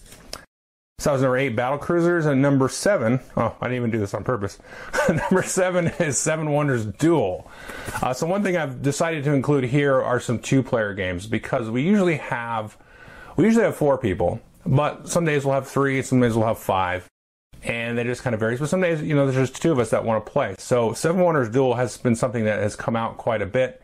So 1.06 1.09
that 1.09 1.13
was 1.13 1.21
number 1.21 1.38
eight, 1.38 1.50
Battle 1.50 1.77
Cruisers, 1.77 2.25
and 2.25 2.42
number 2.42 2.68
seven, 2.69 3.19
oh, 3.38 3.56
I 3.62 3.65
didn't 3.65 3.77
even 3.77 3.92
do 3.92 4.00
this 4.00 4.13
on 4.13 4.24
purpose. 4.24 4.57
number 5.09 5.44
seven 5.44 5.88
is 6.00 6.18
Seven 6.18 6.50
Wonders 6.50 6.86
Duel. 6.86 7.47
Uh, 8.01 8.13
so 8.13 8.25
one 8.25 8.42
thing 8.42 8.57
I've 8.57 8.81
decided 8.81 9.24
to 9.25 9.33
include 9.33 9.65
here 9.65 10.01
are 10.01 10.19
some 10.19 10.39
two-player 10.39 10.94
games 10.94 11.27
because 11.27 11.69
we 11.69 11.83
usually 11.83 12.18
have, 12.18 12.78
we 13.35 13.44
usually 13.44 13.66
have 13.66 13.75
four 13.75 13.97
people, 13.97 14.40
but 14.66 15.07
some 15.07 15.25
days 15.25 15.45
we'll 15.45 15.54
have 15.54 15.68
three, 15.68 16.02
some 16.02 16.21
days 16.21 16.33
we'll 16.33 16.47
have 16.47 16.57
five 16.57 17.07
and 17.64 17.99
it 17.99 18.06
just 18.06 18.23
kind 18.23 18.33
of 18.33 18.40
varies. 18.40 18.59
But 18.59 18.69
some 18.69 18.81
days, 18.81 19.02
you 19.02 19.16
know, 19.16 19.30
there's 19.30 19.49
just 19.49 19.61
two 19.61 19.71
of 19.71 19.80
us 19.80 19.90
that 19.90 20.06
want 20.06 20.25
to 20.25 20.31
play. 20.31 20.56
So 20.57 20.94
Seven 20.94 21.21
Wonders 21.21 21.49
Duel 21.49 21.75
has 21.75 21.97
been 21.97 22.16
something 22.16 22.45
that 22.45 22.59
has 22.59 22.75
come 22.75 22.95
out 22.95 23.18
quite 23.18 23.42
a 23.42 23.45
bit, 23.45 23.81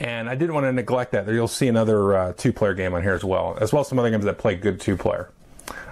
and 0.00 0.28
I 0.28 0.34
didn't 0.34 0.54
want 0.54 0.64
to 0.64 0.72
neglect 0.72 1.12
that. 1.12 1.28
You'll 1.28 1.48
see 1.48 1.68
another 1.68 2.16
uh, 2.16 2.32
two-player 2.32 2.74
game 2.74 2.94
on 2.94 3.02
here 3.02 3.14
as 3.14 3.24
well, 3.24 3.56
as 3.60 3.72
well 3.72 3.82
as 3.82 3.88
some 3.88 3.98
other 3.98 4.10
games 4.10 4.24
that 4.24 4.38
play 4.38 4.54
good 4.56 4.80
two-player. 4.80 5.30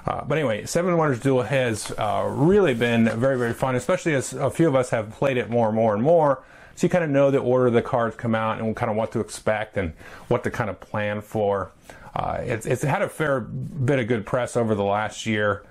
Uh, 0.07 0.23
but 0.25 0.37
anyway, 0.37 0.67
Seven 0.67 0.97
Wonders 0.97 1.21
Duel 1.21 1.43
has 1.43 1.91
uh, 1.93 2.29
really 2.31 2.75
been 2.75 3.05
very, 3.19 3.39
very 3.39 3.55
fun, 3.55 3.75
especially 3.75 4.15
as 4.15 4.33
a 4.35 4.51
few 4.51 4.69
of 4.69 4.75
us 4.75 4.91
have 4.91 5.11
played 5.13 5.37
it 5.37 5.49
more 5.49 5.69
and 5.69 5.77
more 5.77 5.95
and 5.95 6.03
more. 6.03 6.45
So 6.77 6.87
you 6.87 6.91
kind 6.91 7.05
of 7.05 7.11
know 7.11 7.31
the 7.31 7.39
order 7.39 7.71
the 7.71 7.83
cards 7.83 8.17
come 8.17 8.35
out 8.35 8.61
and 8.61 8.75
kind 8.77 8.91
of 8.91 8.97
what 8.97 9.13
to 9.13 9.21
expect 9.21 9.77
and 9.77 9.93
what 10.29 10.45
to 10.45 10.51
kind 10.51 10.69
of 10.69 10.81
plan 10.81 11.21
for. 11.21 11.71
Uh, 12.15 12.39
it's, 12.43 12.67
it's 12.67 12.83
had 12.83 13.03
a 13.03 13.09
fair 13.09 13.41
bit 13.41 13.99
of 13.99 14.09
good 14.09 14.27
press 14.27 14.57
over 14.57 14.75
the 14.75 14.85
last 14.85 15.25
year. 15.25 15.65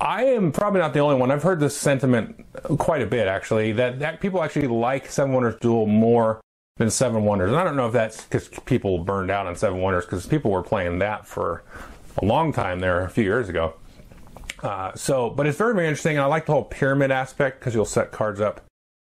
I 0.00 0.24
am 0.24 0.52
probably 0.52 0.80
not 0.80 0.92
the 0.92 1.00
only 1.00 1.16
one. 1.16 1.30
I've 1.30 1.42
heard 1.42 1.60
this 1.60 1.76
sentiment 1.76 2.44
quite 2.78 3.02
a 3.02 3.06
bit, 3.06 3.26
actually, 3.26 3.72
that, 3.72 3.98
that 3.98 4.20
people 4.20 4.42
actually 4.42 4.68
like 4.68 5.10
Seven 5.10 5.32
Wonders 5.32 5.56
Duel 5.60 5.86
more 5.86 6.40
than 6.76 6.90
Seven 6.90 7.24
Wonders. 7.24 7.50
And 7.50 7.58
I 7.58 7.64
don't 7.64 7.76
know 7.76 7.88
if 7.88 7.92
that's 7.92 8.22
because 8.22 8.48
people 8.64 8.98
burned 8.98 9.30
out 9.30 9.46
on 9.46 9.56
Seven 9.56 9.80
Wonders, 9.80 10.04
because 10.04 10.26
people 10.26 10.50
were 10.50 10.62
playing 10.62 11.00
that 11.00 11.26
for 11.26 11.64
a 12.20 12.24
long 12.24 12.52
time 12.52 12.80
there 12.80 13.04
a 13.04 13.10
few 13.10 13.24
years 13.24 13.48
ago. 13.48 13.74
Uh, 14.62 14.92
so, 14.94 15.30
but 15.30 15.46
it's 15.46 15.56
very, 15.56 15.74
very 15.74 15.86
interesting. 15.86 16.18
I 16.18 16.24
like 16.24 16.46
the 16.46 16.52
whole 16.52 16.64
pyramid 16.64 17.10
aspect 17.10 17.60
because 17.60 17.74
you'll 17.74 17.84
set 17.84 18.10
cards 18.10 18.40
up 18.40 18.64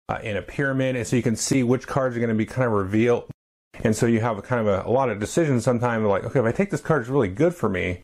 uh, 0.09 0.19
in 0.23 0.37
a 0.37 0.43
pyramid, 0.43 0.97
and 0.97 1.07
so 1.07 1.17
you 1.17 1.23
can 1.23 1.37
see 1.37 1.62
which 1.62 1.87
cards 1.87 2.17
are 2.17 2.21
going 2.21 2.31
to 2.31 2.35
be 2.37 2.47
kind 2.47 2.67
of 2.67 2.73
revealed. 2.73 3.25
And 3.83 3.97
so 3.97 4.07
you 4.07 4.21
have 4.21 4.38
a 4.38 4.43
kind 4.43 4.61
of 4.61 4.67
a, 4.67 4.88
a 4.88 4.93
lot 4.93 5.09
of 5.09 5.19
decisions 5.19 5.64
sometimes 5.64 6.05
like, 6.07 6.25
okay, 6.25 6.38
if 6.38 6.45
I 6.45 6.52
take 6.52 6.71
this 6.71 6.81
card, 6.81 7.02
it's 7.02 7.11
really 7.11 7.29
good 7.29 7.55
for 7.55 7.69
me, 7.69 8.02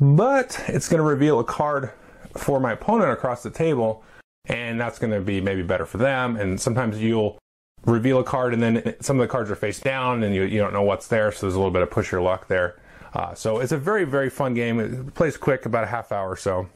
but 0.00 0.62
it's 0.68 0.88
going 0.88 0.98
to 0.98 1.04
reveal 1.04 1.38
a 1.38 1.44
card 1.44 1.92
for 2.36 2.58
my 2.58 2.72
opponent 2.72 3.12
across 3.12 3.42
the 3.42 3.50
table, 3.50 4.02
and 4.46 4.80
that's 4.80 4.98
going 4.98 5.12
to 5.12 5.20
be 5.20 5.40
maybe 5.40 5.62
better 5.62 5.86
for 5.86 5.98
them. 5.98 6.36
And 6.36 6.60
sometimes 6.60 7.00
you'll 7.00 7.38
reveal 7.84 8.20
a 8.20 8.24
card, 8.24 8.54
and 8.54 8.62
then 8.62 8.94
some 9.00 9.20
of 9.20 9.26
the 9.26 9.30
cards 9.30 9.50
are 9.50 9.56
face 9.56 9.78
down, 9.78 10.22
and 10.22 10.34
you, 10.34 10.42
you 10.44 10.58
don't 10.58 10.72
know 10.72 10.82
what's 10.82 11.08
there, 11.08 11.30
so 11.30 11.42
there's 11.42 11.54
a 11.54 11.58
little 11.58 11.72
bit 11.72 11.82
of 11.82 11.90
push 11.90 12.10
your 12.10 12.22
luck 12.22 12.48
there. 12.48 12.80
Uh, 13.14 13.34
so 13.34 13.58
it's 13.58 13.72
a 13.72 13.78
very, 13.78 14.04
very 14.04 14.30
fun 14.30 14.54
game. 14.54 14.80
It 14.80 15.14
plays 15.14 15.36
quick, 15.36 15.66
about 15.66 15.84
a 15.84 15.88
half 15.88 16.12
hour 16.12 16.30
or 16.30 16.36
so. 16.36 16.68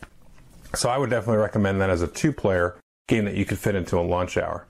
So 0.74 0.88
I 0.88 0.98
would 0.98 1.10
definitely 1.10 1.42
recommend 1.42 1.80
that 1.80 1.90
as 1.90 2.02
a 2.02 2.08
two 2.08 2.32
player 2.32 2.78
game 3.08 3.24
that 3.24 3.34
you 3.34 3.44
could 3.44 3.58
fit 3.58 3.74
into 3.74 3.98
a 3.98 4.02
lunch 4.02 4.36
hour. 4.36 4.66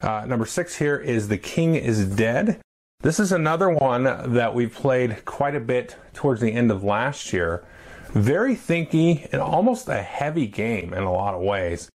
Uh, 0.00 0.24
number 0.26 0.46
six 0.46 0.76
here 0.76 0.96
is 0.96 1.28
The 1.28 1.38
King 1.38 1.74
is 1.74 2.04
Dead. 2.04 2.60
This 3.00 3.20
is 3.20 3.32
another 3.32 3.70
one 3.70 4.04
that 4.04 4.54
we 4.54 4.66
played 4.66 5.24
quite 5.24 5.54
a 5.54 5.60
bit 5.60 5.96
towards 6.12 6.40
the 6.40 6.52
end 6.52 6.70
of 6.70 6.84
last 6.84 7.32
year 7.32 7.64
very 8.12 8.54
thinky 8.54 9.28
and 9.32 9.40
almost 9.40 9.88
a 9.88 10.02
heavy 10.02 10.46
game 10.46 10.92
in 10.94 11.02
a 11.02 11.12
lot 11.12 11.34
of 11.34 11.40
ways. 11.40 11.88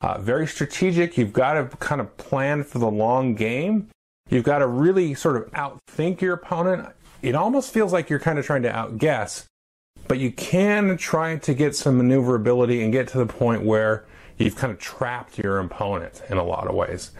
Uh, 0.00 0.18
very 0.18 0.46
strategic. 0.46 1.16
You've 1.16 1.32
got 1.32 1.54
to 1.54 1.76
kind 1.76 2.00
of 2.00 2.16
plan 2.16 2.64
for 2.64 2.78
the 2.78 2.90
long 2.90 3.34
game. 3.34 3.88
You've 4.28 4.44
got 4.44 4.58
to 4.58 4.66
really 4.66 5.14
sort 5.14 5.36
of 5.36 5.50
outthink 5.52 6.20
your 6.20 6.34
opponent. 6.34 6.88
It 7.22 7.36
almost 7.36 7.72
feels 7.72 7.92
like 7.92 8.10
you're 8.10 8.18
kind 8.18 8.38
of 8.38 8.44
trying 8.44 8.62
to 8.62 8.74
outguess, 8.74 9.46
but 10.08 10.18
you 10.18 10.32
can 10.32 10.96
try 10.96 11.36
to 11.36 11.54
get 11.54 11.76
some 11.76 11.96
maneuverability 11.96 12.82
and 12.82 12.92
get 12.92 13.08
to 13.08 13.18
the 13.18 13.26
point 13.26 13.62
where 13.64 14.04
you've 14.38 14.56
kind 14.56 14.72
of 14.72 14.78
trapped 14.80 15.38
your 15.38 15.60
opponent 15.60 16.22
in 16.28 16.36
a 16.36 16.44
lot 16.44 16.66
of 16.66 16.74
ways. 16.74 17.12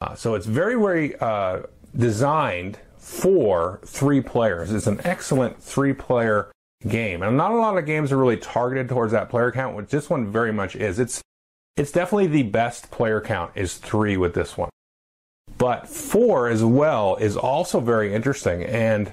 Uh, 0.00 0.14
so 0.14 0.34
it's 0.34 0.46
very, 0.46 0.76
very 0.76 1.14
uh, 1.20 1.60
designed 1.94 2.78
for 2.96 3.80
three 3.84 4.22
players. 4.22 4.72
It's 4.72 4.86
an 4.86 5.00
excellent 5.04 5.62
three 5.62 5.92
player 5.92 6.50
game. 6.88 7.22
And 7.22 7.36
not 7.36 7.52
a 7.52 7.56
lot 7.56 7.76
of 7.76 7.84
games 7.84 8.12
are 8.12 8.16
really 8.16 8.38
targeted 8.38 8.88
towards 8.88 9.12
that 9.12 9.28
player 9.28 9.52
count, 9.52 9.76
which 9.76 9.90
this 9.90 10.08
one 10.08 10.32
very 10.32 10.52
much 10.52 10.74
is. 10.76 10.98
It's 10.98 11.20
it's 11.76 11.92
definitely 11.92 12.26
the 12.26 12.42
best 12.42 12.90
player 12.90 13.20
count 13.20 13.52
is 13.54 13.76
three 13.76 14.16
with 14.16 14.34
this 14.34 14.56
one. 14.56 14.70
But 15.56 15.88
four 15.88 16.48
as 16.48 16.64
well 16.64 17.16
is 17.16 17.36
also 17.36 17.80
very 17.80 18.14
interesting. 18.14 18.64
And 18.64 19.12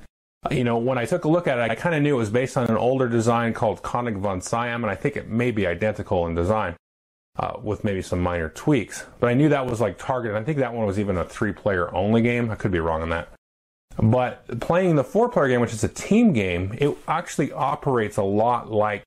you 0.52 0.64
know, 0.64 0.78
when 0.78 0.98
I 0.98 1.06
took 1.06 1.26
a 1.26 1.30
look 1.30 1.48
at 1.48 1.58
it, 1.58 1.70
I 1.70 1.76
kind 1.76 1.96
of 1.96 2.02
knew 2.02 2.16
it 2.16 2.20
was 2.20 2.30
based 2.30 2.58
on 2.58 2.68
an 2.68 2.78
older 2.78 3.08
design 3.08 3.54
called 3.54 3.82
Konig 3.82 4.18
von 4.18 4.42
Siam, 4.42 4.84
and 4.84 4.92
I 4.92 4.96
think 4.96 5.16
it 5.16 5.30
may 5.30 5.52
be 5.52 5.68
identical 5.68 6.28
in 6.28 6.36
design. 6.36 6.76
Uh, 7.40 7.56
with 7.62 7.84
maybe 7.84 8.02
some 8.02 8.20
minor 8.20 8.50
tweaks. 8.50 9.06
But 9.20 9.28
I 9.28 9.36
knew 9.36 9.48
that 9.50 9.68
was 9.68 9.80
like 9.80 10.00
targeted. 10.00 10.36
I 10.36 10.44
think 10.44 10.58
that 10.58 10.74
one 10.74 10.88
was 10.88 10.98
even 10.98 11.18
a 11.18 11.24
three 11.24 11.54
player 11.54 11.94
only 11.94 12.24
game. 12.24 12.50
I 12.50 12.56
could 12.56 12.72
be 12.72 12.80
wrong 12.80 13.04
on 13.04 13.10
that. 13.10 13.30
But 14.02 14.60
playing 14.60 14.96
the 14.96 15.04
four 15.04 15.30
player 15.30 15.48
game, 15.48 15.62
which 15.62 15.72
is 15.72 15.84
a 15.84 15.88
team 15.88 16.34
game, 16.34 16.76
it 16.80 16.98
actually 17.08 17.52
operates 17.52 18.18
a 18.18 18.24
lot 18.24 18.72
like, 18.72 19.04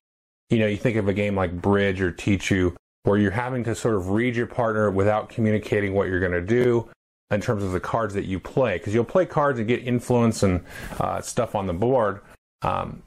you 0.49 0.61
know, 0.61 0.69
you 0.69 0.77
think 0.77 0.97
of 0.97 1.09
a 1.09 1.13
game 1.13 1.35
like 1.35 1.61
Bridge 1.61 2.01
or 2.01 2.13
Tichu, 2.13 2.77
where 3.03 3.19
you're 3.19 3.33
having 3.33 3.65
to 3.65 3.75
sort 3.75 3.97
of 3.97 4.11
read 4.11 4.37
your 4.37 4.47
partner 4.47 4.93
without 4.93 5.29
communicating 5.29 5.95
what 5.95 6.07
you're 6.07 6.21
going 6.21 6.31
to 6.31 6.41
do 6.41 6.89
in 7.31 7.41
terms 7.41 7.63
of 7.63 7.73
the 7.73 7.81
cards 7.81 8.15
that 8.15 8.25
you 8.25 8.41
play. 8.41 8.79
Because 8.79 8.95
you'll 8.95 9.05
play 9.05 9.27
cards 9.27 9.59
and 9.59 9.69
get 9.69 9.87
influence 9.87 10.43
and 10.43 10.65
uh, 10.99 11.21
stuff 11.21 11.55
on 11.55 11.67
the 11.67 11.73
board. 11.73 12.21
Um, 12.63 13.03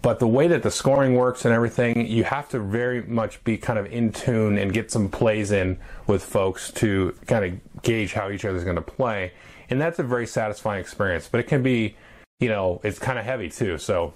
but 0.00 0.18
the 0.18 0.28
way 0.28 0.48
that 0.48 0.62
the 0.62 0.70
scoring 0.70 1.14
works 1.14 1.44
and 1.44 1.52
everything, 1.52 2.06
you 2.06 2.24
have 2.24 2.48
to 2.50 2.58
very 2.58 3.02
much 3.02 3.42
be 3.44 3.58
kind 3.58 3.78
of 3.78 3.86
in 3.92 4.12
tune 4.12 4.56
and 4.56 4.72
get 4.72 4.90
some 4.90 5.08
plays 5.08 5.50
in 5.50 5.78
with 6.06 6.24
folks 6.24 6.70
to 6.72 7.14
kind 7.26 7.44
of 7.44 7.82
gauge 7.82 8.12
how 8.14 8.30
each 8.30 8.44
other's 8.44 8.64
going 8.64 8.76
to 8.76 8.82
play 8.82 9.32
and 9.70 9.80
that's 9.80 9.98
a 9.98 10.02
very 10.02 10.26
satisfying 10.26 10.80
experience. 10.80 11.28
But 11.30 11.40
it 11.40 11.46
can 11.46 11.62
be, 11.62 11.96
you 12.40 12.48
know, 12.48 12.80
it's 12.84 12.98
kind 12.98 13.18
of 13.18 13.24
heavy 13.24 13.48
too. 13.48 13.78
So 13.78 14.14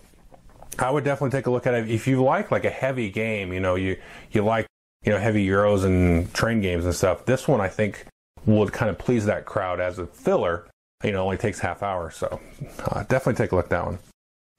I 0.79 0.91
would 0.91 1.05
definitely 1.05 1.37
take 1.37 1.47
a 1.47 1.51
look 1.51 1.67
at 1.67 1.75
it 1.75 1.91
if 1.91 2.07
you 2.07 2.23
like 2.23 2.51
like 2.51 2.65
a 2.65 2.71
heavy 2.71 3.11
game. 3.11 3.53
You 3.53 3.61
know, 3.61 3.75
you 3.75 3.97
you 4.31 4.43
like 4.43 4.67
you 5.05 5.13
know 5.13 5.19
heavy 5.19 5.47
euros 5.47 5.85
and 5.85 6.33
train 6.35 6.61
games 6.61 6.85
and 6.85 6.95
stuff. 6.95 7.25
This 7.25 7.49
one 7.49 7.61
I 7.61 7.69
think 7.69 8.07
would 8.57 8.73
kind 8.73 8.91
of 8.91 8.99
please 8.99 9.27
that 9.27 9.45
crowd 9.45 9.81
as 9.81 9.99
a 9.99 10.07
filler. 10.07 10.67
You 11.05 11.13
know, 11.13 11.23
only 11.23 11.37
takes 11.37 11.61
half 11.61 11.83
hour, 11.83 12.11
so 12.11 12.41
uh, 12.87 13.05
definitely 13.05 13.35
take 13.35 13.53
a 13.53 13.57
look 13.57 13.67
at 13.67 13.71
that 13.71 13.85
one. 13.85 13.99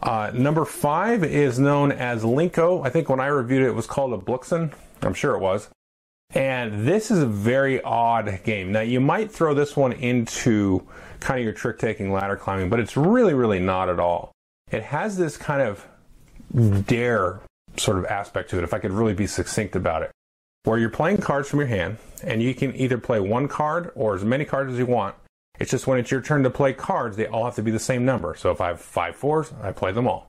Uh, 0.02 0.32
number 0.34 0.64
five 0.64 1.24
is 1.26 1.60
known 1.60 1.92
as 1.92 2.24
Linko. 2.24 2.86
I 2.86 2.90
think 2.90 3.10
when 3.10 3.20
I 3.20 3.28
reviewed 3.28 3.64
it, 3.64 3.68
it 3.68 3.76
was 3.76 3.88
called 3.88 4.12
Abluxxen. 4.12 4.72
I'm 5.02 5.14
sure 5.14 5.36
it 5.36 5.40
was. 5.40 5.68
And 6.30 6.88
this 6.88 7.12
is 7.12 7.20
a 7.20 7.26
very 7.26 7.82
odd 7.82 8.42
game. 8.44 8.72
Now, 8.72 8.82
you 8.82 9.02
might 9.02 9.32
throw 9.32 9.54
this 9.54 9.76
one 9.76 9.92
into 9.92 10.88
kind 11.20 11.40
of 11.40 11.44
your 11.44 11.54
trick 11.54 11.80
taking 11.80 12.14
ladder 12.14 12.38
climbing, 12.38 12.70
but 12.70 12.80
it's 12.80 12.96
really, 12.96 13.34
really 13.34 13.60
not 13.60 13.90
at 13.90 14.00
all. 14.00 14.32
It 14.72 14.84
has 14.84 15.18
this 15.18 15.36
kind 15.36 15.62
of 15.62 15.86
dare 16.86 17.42
sort 17.76 17.98
of 17.98 18.06
aspect 18.06 18.52
to 18.52 18.58
it, 18.58 18.64
if 18.64 18.74
I 18.74 18.80
could 18.80 18.92
really 18.92 19.14
be 19.14 19.28
succinct 19.28 19.76
about 19.76 20.04
it, 20.04 20.12
where 20.64 20.78
you're 20.78 20.90
playing 20.90 21.18
cards 21.18 21.50
from 21.50 21.60
your 21.60 21.68
hand, 21.68 21.98
and 22.24 22.42
you 22.42 22.54
can 22.54 22.76
either 22.76 22.98
play 22.98 23.20
one 23.20 23.48
card 23.48 23.92
or 23.96 24.16
as 24.16 24.24
many 24.24 24.46
cards 24.46 24.74
as 24.74 24.80
you 24.80 24.86
want. 24.86 25.16
It's 25.60 25.72
just 25.72 25.88
when 25.88 26.00
it's 26.00 26.12
your 26.12 26.22
turn 26.22 26.44
to 26.44 26.50
play 26.50 26.74
cards, 26.74 27.18
they 27.18 27.28
all 27.28 27.46
have 27.46 27.56
to 27.56 27.62
be 27.62 27.72
the 27.72 27.80
same 27.80 28.06
number. 28.06 28.36
So 28.36 28.52
if 28.52 28.62
I 28.62 28.68
have 28.68 28.82
five 28.82 29.16
fours, 29.16 29.52
I 29.62 29.72
play 29.72 29.92
them 29.92 30.08
all. 30.08 30.28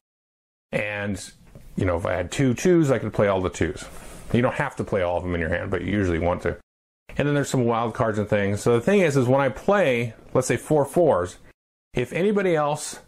And, 0.73 1.21
you 1.77 1.85
know, 1.85 1.97
if 1.97 2.07
I 2.07 2.15
had 2.15 2.33
two 2.33 2.55
twos, 2.55 2.91
I 2.91 2.99
could 2.99 3.13
play 3.13 3.29
all 3.29 3.41
the 3.41 3.51
twos. 3.51 3.85
You 4.33 4.43
don't 4.43 4.55
have 4.55 4.77
to 4.77 4.85
play 4.85 5.03
all 5.03 5.17
of 5.17 5.23
them 5.23 5.35
in 5.35 5.41
your 5.41 5.51
hand, 5.51 5.71
but 5.71 5.83
you 5.83 5.93
usually 5.93 6.19
want 6.19 6.43
to. 6.43 6.57
And 7.17 7.27
then 7.27 7.35
there's 7.35 7.49
some 7.49 7.65
wild 7.65 7.95
cards 7.95 8.19
and 8.19 8.29
things. 8.29 8.61
So 8.61 8.75
the 8.75 8.81
thing 8.81 9.01
is, 9.01 9.17
is 9.17 9.27
when 9.27 9.41
I 9.41 9.49
play, 9.49 10.15
let's 10.33 10.47
say 10.47 10.57
four 10.57 10.85
fours, 10.85 11.39
if 11.95 12.13
anybody 12.13 12.55
else 12.55 13.01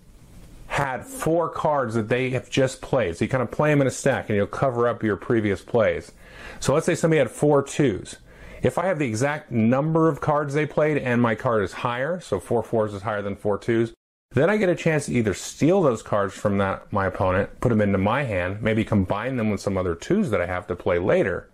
had 0.72 1.04
four 1.04 1.50
cards 1.50 1.94
that 1.94 2.08
they 2.08 2.30
have 2.30 2.48
just 2.48 2.80
played, 2.80 3.14
so 3.14 3.22
you 3.22 3.28
kind 3.28 3.42
of 3.42 3.50
play 3.50 3.68
them 3.68 3.82
in 3.82 3.86
a 3.86 3.90
stack 3.90 4.30
and 4.30 4.36
you'll 4.36 4.46
cover 4.46 4.88
up 4.88 5.02
your 5.02 5.16
previous 5.16 5.60
plays. 5.60 6.12
So 6.60 6.72
let's 6.72 6.86
say 6.86 6.94
somebody 6.94 7.18
had 7.18 7.30
four 7.30 7.62
twos. 7.62 8.16
If 8.62 8.78
I 8.78 8.86
have 8.86 8.98
the 8.98 9.06
exact 9.06 9.50
number 9.50 10.08
of 10.08 10.22
cards 10.22 10.54
they 10.54 10.64
played 10.64 10.96
and 10.96 11.20
my 11.20 11.34
card 11.34 11.62
is 11.62 11.74
higher, 11.74 12.20
so 12.20 12.40
four 12.40 12.62
fours 12.62 12.94
is 12.94 13.02
higher 13.02 13.20
than 13.20 13.36
four 13.36 13.58
twos, 13.58 13.92
then 14.30 14.48
I 14.48 14.56
get 14.56 14.70
a 14.70 14.74
chance 14.74 15.06
to 15.06 15.12
either 15.12 15.34
steal 15.34 15.82
those 15.82 16.02
cards 16.02 16.32
from 16.32 16.56
that 16.56 16.90
my 16.90 17.04
opponent, 17.04 17.60
put 17.60 17.68
them 17.68 17.82
into 17.82 17.98
my 17.98 18.22
hand, 18.22 18.62
maybe 18.62 18.82
combine 18.82 19.36
them 19.36 19.50
with 19.50 19.60
some 19.60 19.76
other 19.76 19.94
twos 19.94 20.30
that 20.30 20.40
I 20.40 20.46
have 20.46 20.66
to 20.68 20.74
play 20.74 20.98
later, 20.98 21.50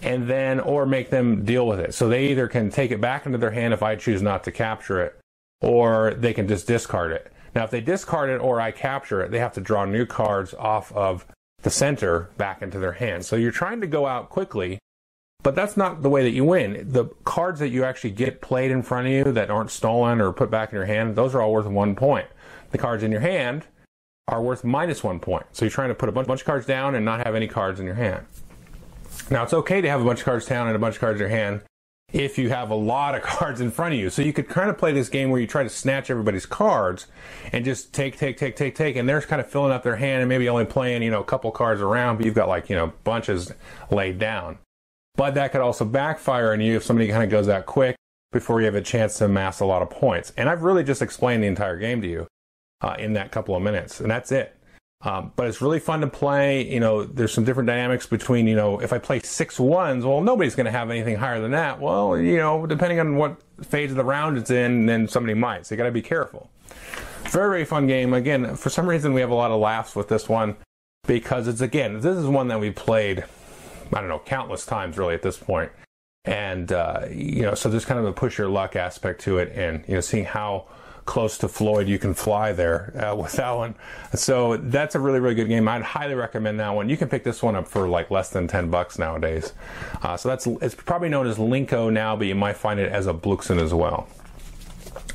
and 0.00 0.26
then 0.26 0.58
or 0.58 0.86
make 0.86 1.10
them 1.10 1.44
deal 1.44 1.66
with 1.66 1.80
it. 1.80 1.92
So 1.92 2.08
they 2.08 2.28
either 2.28 2.48
can 2.48 2.70
take 2.70 2.92
it 2.92 3.00
back 3.02 3.26
into 3.26 3.36
their 3.36 3.50
hand 3.50 3.74
if 3.74 3.82
I 3.82 3.94
choose 3.94 4.22
not 4.22 4.42
to 4.44 4.52
capture 4.52 5.02
it, 5.02 5.20
or 5.60 6.14
they 6.14 6.32
can 6.32 6.48
just 6.48 6.66
discard 6.66 7.12
it. 7.12 7.30
Now, 7.56 7.64
if 7.64 7.70
they 7.70 7.80
discard 7.80 8.30
it 8.30 8.36
or 8.38 8.60
I 8.60 8.70
capture 8.70 9.22
it, 9.22 9.32
they 9.32 9.40
have 9.40 9.54
to 9.54 9.60
draw 9.60 9.84
new 9.84 10.06
cards 10.06 10.54
off 10.54 10.92
of 10.92 11.26
the 11.62 11.70
center 11.70 12.30
back 12.36 12.62
into 12.62 12.78
their 12.78 12.92
hand. 12.92 13.24
So 13.24 13.34
you're 13.34 13.50
trying 13.50 13.80
to 13.80 13.86
go 13.88 14.06
out 14.06 14.28
quickly 14.28 14.78
but 15.42 15.54
that's 15.54 15.76
not 15.76 16.02
the 16.02 16.10
way 16.10 16.24
that 16.24 16.32
you 16.32 16.44
win. 16.44 16.90
The 16.90 17.04
cards 17.22 17.60
that 17.60 17.68
you 17.68 17.84
actually 17.84 18.10
get 18.10 18.40
played 18.40 18.72
in 18.72 18.82
front 18.82 19.06
of 19.06 19.12
you 19.12 19.30
that 19.30 19.48
aren't 19.48 19.70
stolen 19.70 20.20
or 20.20 20.32
put 20.32 20.50
back 20.50 20.72
in 20.72 20.76
your 20.76 20.86
hand, 20.86 21.14
those 21.14 21.36
are 21.36 21.40
all 21.40 21.52
worth 21.52 21.66
one 21.66 21.94
point. 21.94 22.26
The 22.72 22.78
cards 22.78 23.04
in 23.04 23.12
your 23.12 23.20
hand 23.20 23.64
are 24.26 24.42
worth 24.42 24.64
minus 24.64 25.04
one 25.04 25.20
point. 25.20 25.46
So 25.52 25.64
you're 25.64 25.70
trying 25.70 25.90
to 25.90 25.94
put 25.94 26.08
a 26.08 26.12
bunch, 26.12 26.26
bunch 26.26 26.40
of 26.40 26.46
cards 26.46 26.66
down 26.66 26.96
and 26.96 27.04
not 27.04 27.24
have 27.24 27.36
any 27.36 27.46
cards 27.46 27.78
in 27.78 27.86
your 27.86 27.94
hand. 27.94 28.26
Now 29.30 29.44
it's 29.44 29.52
okay 29.52 29.80
to 29.80 29.88
have 29.88 30.00
a 30.00 30.04
bunch 30.04 30.18
of 30.18 30.24
cards 30.24 30.46
down 30.46 30.66
and 30.66 30.74
a 30.74 30.80
bunch 30.80 30.96
of 30.96 31.00
cards 31.00 31.20
in 31.20 31.28
your 31.28 31.36
hand 31.38 31.60
if 32.16 32.38
you 32.38 32.48
have 32.48 32.70
a 32.70 32.74
lot 32.74 33.14
of 33.14 33.22
cards 33.22 33.60
in 33.60 33.70
front 33.70 33.94
of 33.94 34.00
you. 34.00 34.10
So 34.10 34.22
you 34.22 34.32
could 34.32 34.48
kind 34.48 34.70
of 34.70 34.78
play 34.78 34.92
this 34.92 35.08
game 35.08 35.30
where 35.30 35.40
you 35.40 35.46
try 35.46 35.62
to 35.62 35.68
snatch 35.68 36.10
everybody's 36.10 36.46
cards 36.46 37.06
and 37.52 37.64
just 37.64 37.92
take, 37.92 38.18
take, 38.18 38.36
take, 38.38 38.56
take, 38.56 38.74
take, 38.74 38.96
and 38.96 39.08
they're 39.08 39.20
kind 39.20 39.40
of 39.40 39.48
filling 39.48 39.72
up 39.72 39.82
their 39.82 39.96
hand 39.96 40.22
and 40.22 40.28
maybe 40.28 40.48
only 40.48 40.64
playing, 40.64 41.02
you 41.02 41.10
know, 41.10 41.20
a 41.20 41.24
couple 41.24 41.50
cards 41.50 41.80
around, 41.80 42.16
but 42.16 42.24
you've 42.24 42.34
got 42.34 42.48
like, 42.48 42.70
you 42.70 42.76
know, 42.76 42.92
bunches 43.04 43.52
laid 43.90 44.18
down. 44.18 44.58
But 45.16 45.34
that 45.34 45.52
could 45.52 45.60
also 45.60 45.84
backfire 45.84 46.52
on 46.52 46.60
you 46.60 46.76
if 46.76 46.84
somebody 46.84 47.08
kind 47.08 47.22
of 47.22 47.30
goes 47.30 47.46
that 47.46 47.66
quick 47.66 47.96
before 48.32 48.60
you 48.60 48.66
have 48.66 48.74
a 48.74 48.82
chance 48.82 49.18
to 49.18 49.26
amass 49.26 49.60
a 49.60 49.64
lot 49.64 49.82
of 49.82 49.90
points. 49.90 50.32
And 50.36 50.48
I've 50.48 50.62
really 50.62 50.84
just 50.84 51.02
explained 51.02 51.42
the 51.42 51.46
entire 51.46 51.78
game 51.78 52.02
to 52.02 52.08
you 52.08 52.26
uh, 52.80 52.96
in 52.98 53.14
that 53.14 53.30
couple 53.30 53.56
of 53.56 53.62
minutes, 53.62 54.00
and 54.00 54.10
that's 54.10 54.32
it. 54.32 54.55
Um, 55.02 55.32
but 55.36 55.46
it's 55.46 55.60
really 55.60 55.78
fun 55.78 56.00
to 56.00 56.06
play. 56.06 56.66
You 56.72 56.80
know, 56.80 57.04
there's 57.04 57.32
some 57.32 57.44
different 57.44 57.66
dynamics 57.66 58.06
between, 58.06 58.46
you 58.46 58.56
know, 58.56 58.80
if 58.80 58.92
I 58.92 58.98
play 58.98 59.20
six 59.20 59.60
ones, 59.60 60.04
well, 60.04 60.20
nobody's 60.20 60.54
going 60.54 60.64
to 60.64 60.70
have 60.72 60.90
anything 60.90 61.16
higher 61.16 61.40
than 61.40 61.50
that. 61.52 61.80
Well, 61.80 62.18
you 62.18 62.38
know, 62.38 62.66
depending 62.66 62.98
on 62.98 63.16
what 63.16 63.36
phase 63.62 63.90
of 63.90 63.96
the 63.96 64.04
round 64.04 64.38
it's 64.38 64.50
in, 64.50 64.86
then 64.86 65.06
somebody 65.06 65.34
might. 65.34 65.66
So 65.66 65.74
you 65.74 65.76
got 65.76 65.84
to 65.84 65.92
be 65.92 66.02
careful. 66.02 66.50
Very, 67.24 67.50
very 67.50 67.64
fun 67.64 67.86
game. 67.86 68.14
Again, 68.14 68.56
for 68.56 68.70
some 68.70 68.88
reason, 68.88 69.12
we 69.12 69.20
have 69.20 69.30
a 69.30 69.34
lot 69.34 69.50
of 69.50 69.60
laughs 69.60 69.94
with 69.94 70.08
this 70.08 70.28
one 70.28 70.56
because 71.06 71.46
it's, 71.46 71.60
again, 71.60 72.00
this 72.00 72.16
is 72.16 72.26
one 72.26 72.48
that 72.48 72.58
we 72.58 72.70
played 72.70 73.24
I 73.92 74.00
don't 74.00 74.08
know, 74.08 74.20
countless 74.24 74.66
times 74.66 74.98
really 74.98 75.14
at 75.14 75.22
this 75.22 75.36
point. 75.36 75.70
And, 76.24 76.72
uh, 76.72 77.06
you 77.10 77.42
know, 77.42 77.54
so 77.54 77.68
there's 77.68 77.84
kind 77.84 78.00
of 78.00 78.06
a 78.06 78.12
push 78.12 78.38
your 78.38 78.48
luck 78.48 78.74
aspect 78.74 79.20
to 79.22 79.38
it 79.38 79.52
and, 79.54 79.84
you 79.86 79.94
know, 79.94 80.00
seeing 80.00 80.24
how 80.24 80.66
close 81.06 81.38
to 81.38 81.48
Floyd 81.48 81.88
you 81.88 81.98
can 81.98 82.12
fly 82.12 82.52
there 82.52 82.92
uh, 83.02 83.14
with 83.22 83.32
that 83.32 83.52
one. 83.52 83.74
So 84.14 84.56
that's 84.56 84.94
a 84.94 85.00
really, 85.00 85.20
really 85.20 85.34
good 85.34 85.48
game. 85.48 85.66
I'd 85.68 85.82
highly 85.82 86.14
recommend 86.14 86.60
that 86.60 86.70
one. 86.70 86.88
You 86.88 86.96
can 86.96 87.08
pick 87.08 87.24
this 87.24 87.42
one 87.42 87.56
up 87.56 87.66
for 87.66 87.88
like 87.88 88.10
less 88.10 88.30
than 88.30 88.46
10 88.48 88.70
bucks 88.70 88.98
nowadays. 88.98 89.52
Uh, 90.02 90.16
so 90.16 90.28
that's, 90.28 90.46
it's 90.46 90.74
probably 90.74 91.08
known 91.08 91.26
as 91.26 91.38
Linko 91.38 91.92
now, 91.92 92.16
but 92.16 92.26
you 92.26 92.34
might 92.34 92.56
find 92.56 92.78
it 92.78 92.92
as 92.92 93.06
Abluxxen 93.06 93.60
as 93.60 93.72
well. 93.72 94.08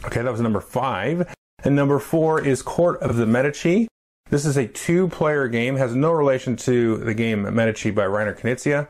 Okay, 0.05 0.21
that 0.21 0.31
was 0.31 0.41
number 0.41 0.62
five. 0.62 1.31
And 1.63 1.75
number 1.75 2.00
four 2.00 2.43
is 2.43 2.63
Court 2.63 3.00
of 3.01 3.17
the 3.17 3.27
Medici. 3.27 3.88
This 4.29 4.45
is 4.45 4.57
a 4.57 4.65
two-player 4.65 5.48
game, 5.50 5.75
has 5.75 5.93
no 5.93 6.12
relation 6.12 6.55
to 6.57 6.98
the 6.98 7.13
game 7.13 7.53
Medici 7.53 7.91
by 7.91 8.05
Reiner 8.05 8.38
Knizia. 8.38 8.88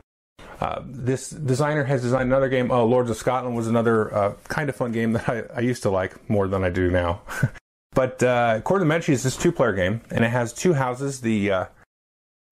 Uh, 0.62 0.84
this 0.86 1.32
designer 1.32 1.84
has 1.84 2.04
designed 2.04 2.30
another 2.30 2.48
game. 2.48 2.70
Oh, 2.70 2.86
Lords 2.86 3.10
of 3.10 3.18
Scotland 3.18 3.56
was 3.56 3.68
another 3.68 4.14
uh, 4.14 4.34
kind 4.48 4.70
of 4.70 4.76
fun 4.76 4.92
game 4.92 5.14
that 5.14 5.28
I, 5.28 5.42
I, 5.56 5.60
used 5.62 5.82
to 5.84 5.90
like 5.90 6.30
more 6.30 6.48
than 6.48 6.64
I 6.64 6.70
do 6.70 6.92
now. 6.92 7.24
but 7.94 8.22
uh, 8.22 8.62
Court 8.62 8.82
of 8.82 8.88
the 8.88 8.90
Medici 8.90 9.12
is 9.12 9.24
this 9.24 9.36
two-player 9.36 9.74
game, 9.74 10.02
and 10.12 10.24
it 10.24 10.30
has 10.30 10.54
two 10.54 10.74
houses. 10.74 11.22
The 11.22 11.52
uh, 11.52 11.66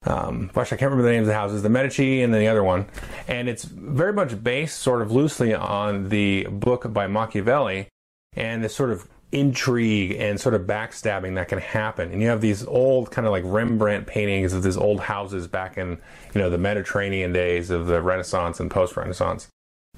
um, 0.07 0.49
gosh, 0.53 0.73
I 0.73 0.77
can't 0.77 0.89
remember 0.89 1.03
the 1.03 1.11
names 1.11 1.27
of 1.27 1.33
the 1.33 1.33
houses. 1.35 1.61
The 1.61 1.69
Medici 1.69 2.23
and 2.23 2.33
then 2.33 2.41
the 2.41 2.47
other 2.47 2.63
one, 2.63 2.87
and 3.27 3.47
it's 3.47 3.65
very 3.65 4.13
much 4.13 4.43
based, 4.43 4.79
sort 4.79 5.03
of 5.03 5.11
loosely, 5.11 5.53
on 5.53 6.09
the 6.09 6.47
book 6.49 6.91
by 6.91 7.05
Machiavelli, 7.05 7.89
and 8.33 8.63
this 8.63 8.73
sort 8.73 8.89
of 8.89 9.07
intrigue 9.31 10.11
and 10.13 10.39
sort 10.39 10.55
of 10.55 10.63
backstabbing 10.63 11.35
that 11.35 11.47
can 11.47 11.59
happen. 11.59 12.11
And 12.11 12.21
you 12.21 12.27
have 12.29 12.41
these 12.41 12.65
old 12.65 13.11
kind 13.11 13.27
of 13.27 13.31
like 13.31 13.43
Rembrandt 13.45 14.07
paintings 14.07 14.53
of 14.53 14.63
these 14.63 14.77
old 14.77 15.01
houses 15.01 15.47
back 15.47 15.77
in, 15.77 15.99
you 16.33 16.41
know, 16.41 16.49
the 16.49 16.57
Mediterranean 16.57 17.31
days 17.31 17.69
of 17.69 17.85
the 17.85 18.01
Renaissance 18.01 18.59
and 18.59 18.71
post-Renaissance. 18.71 19.47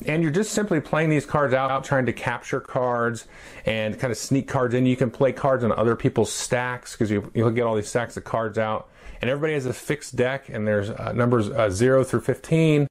And 0.06 0.24
you're 0.24 0.32
just 0.32 0.52
simply 0.52 0.82
playing 0.82 1.10
these 1.10 1.26
cards 1.26 1.54
out, 1.54 1.84
trying 1.84 2.08
to 2.08 2.14
capture 2.14 2.60
cards 2.60 3.28
and 3.66 4.00
kind 4.00 4.12
of 4.12 4.18
sneak 4.18 4.48
cards 4.48 4.74
in. 4.74 4.86
You 4.86 4.96
can 4.96 5.12
play 5.12 5.32
cards 5.32 5.64
on 5.64 5.72
other 5.72 5.96
people's 5.96 6.32
stacks 6.32 6.94
because 6.94 7.12
you, 7.12 7.32
you'll 7.36 7.52
get 7.52 7.64
all 7.64 7.76
these 7.76 7.88
stacks 7.90 8.18
of 8.18 8.24
cards 8.24 8.58
out. 8.58 8.90
And 9.22 9.30
everybody 9.30 9.54
has 9.54 9.68
a 9.68 9.74
fixed 9.74 10.16
deck, 10.16 10.50
and 10.50 10.68
there's 10.68 10.90
uh, 10.90 11.14
numbers 11.14 11.50
uh, 11.50 11.70
0 11.70 12.04
through 12.04 12.22
15. 12.22 12.88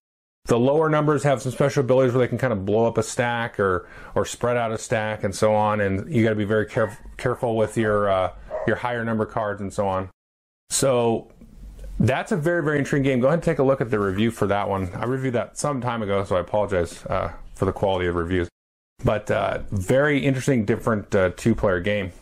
The 0.47 0.59
lower 0.59 0.89
numbers 0.89 1.23
have 1.23 1.43
some 1.43 1.53
special 1.53 1.85
abilities 1.85 2.13
where 2.13 2.25
they 2.25 2.29
can 2.29 2.39
kind 2.39 2.53
of 2.53 2.65
blow 2.65 2.87
up 2.87 2.99
a 2.99 3.03
stack 3.03 3.61
or 3.61 3.89
or 4.15 4.25
spread 4.25 4.57
out 4.57 4.73
a 4.73 4.79
stack 4.79 5.23
and 5.23 5.35
so 5.35 5.55
on. 5.55 5.81
And 5.81 6.13
you 6.13 6.25
got 6.25 6.31
to 6.31 6.37
be 6.37 6.45
very 6.45 6.67
caref- 6.67 6.99
careful 7.17 7.57
with 7.57 7.77
your 7.77 8.11
uh, 8.11 8.33
your 8.67 8.77
higher 8.77 9.05
number 9.05 9.27
cards 9.27 9.61
and 9.61 9.73
so 9.73 9.87
on. 9.87 10.11
So 10.71 11.31
that's 11.99 12.33
a 12.33 12.37
very 12.37 12.65
very 12.65 12.79
intriguing 12.79 13.05
game. 13.05 13.21
Go 13.21 13.29
ahead 13.29 13.39
and 13.39 13.43
take 13.43 13.59
a 13.59 13.63
look 13.63 13.81
at 13.81 13.91
the 13.91 13.99
review 13.99 14.31
for 14.31 14.47
that 14.47 14.69
one. 14.69 14.91
I 14.95 15.05
reviewed 15.05 15.35
that 15.35 15.59
some 15.59 15.81
time 15.81 16.03
ago, 16.03 16.25
so 16.25 16.37
I 16.37 16.41
apologize 16.41 17.05
uh, 17.07 17.33
for 17.55 17.67
the 17.67 17.73
quality 17.73 18.07
of 18.07 18.15
reviews. 18.15 18.49
But 19.05 19.31
uh, 19.31 19.61
very 19.71 20.25
interesting, 20.25 20.65
different 20.65 21.15
uh, 21.15 21.31
two 21.37 21.55
player 21.55 21.81
game. 21.81 22.13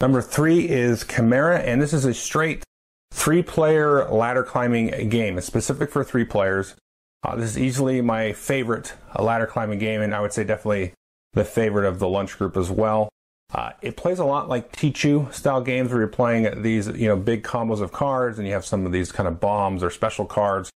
Number 0.00 0.22
three 0.22 0.68
is 0.68 1.04
Chimera, 1.04 1.58
and 1.58 1.80
this 1.80 1.92
is 1.92 2.04
a 2.04 2.14
straight 2.14 2.64
three 3.12 3.42
player 3.42 4.08
ladder 4.08 4.42
climbing 4.42 5.08
game. 5.08 5.36
It's 5.36 5.46
specific 5.46 5.90
for 5.90 6.04
three 6.04 6.24
players. 6.24 6.74
Uh, 7.22 7.36
this 7.36 7.50
is 7.50 7.58
easily 7.58 8.00
my 8.00 8.32
favorite 8.32 8.94
uh, 9.14 9.22
ladder 9.22 9.46
climbing 9.46 9.78
game, 9.78 10.00
and 10.00 10.14
I 10.14 10.20
would 10.20 10.32
say 10.32 10.44
definitely 10.44 10.94
the 11.34 11.44
favorite 11.44 11.86
of 11.86 11.98
the 11.98 12.08
lunch 12.08 12.38
group 12.38 12.56
as 12.56 12.70
well. 12.70 13.08
Uh, 13.52 13.72
it 13.82 13.96
plays 13.96 14.18
a 14.18 14.24
lot 14.24 14.48
like 14.48 14.72
Tichu 14.72 15.32
style 15.32 15.60
games 15.60 15.90
where 15.90 16.00
you're 16.00 16.08
playing 16.08 16.62
these, 16.62 16.86
you 16.86 17.08
know, 17.08 17.16
big 17.16 17.42
combos 17.42 17.80
of 17.80 17.92
cards, 17.92 18.38
and 18.38 18.46
you 18.46 18.54
have 18.54 18.64
some 18.64 18.86
of 18.86 18.92
these 18.92 19.12
kind 19.12 19.28
of 19.28 19.40
bombs 19.40 19.82
or 19.82 19.90
special 19.90 20.24
cards. 20.24 20.70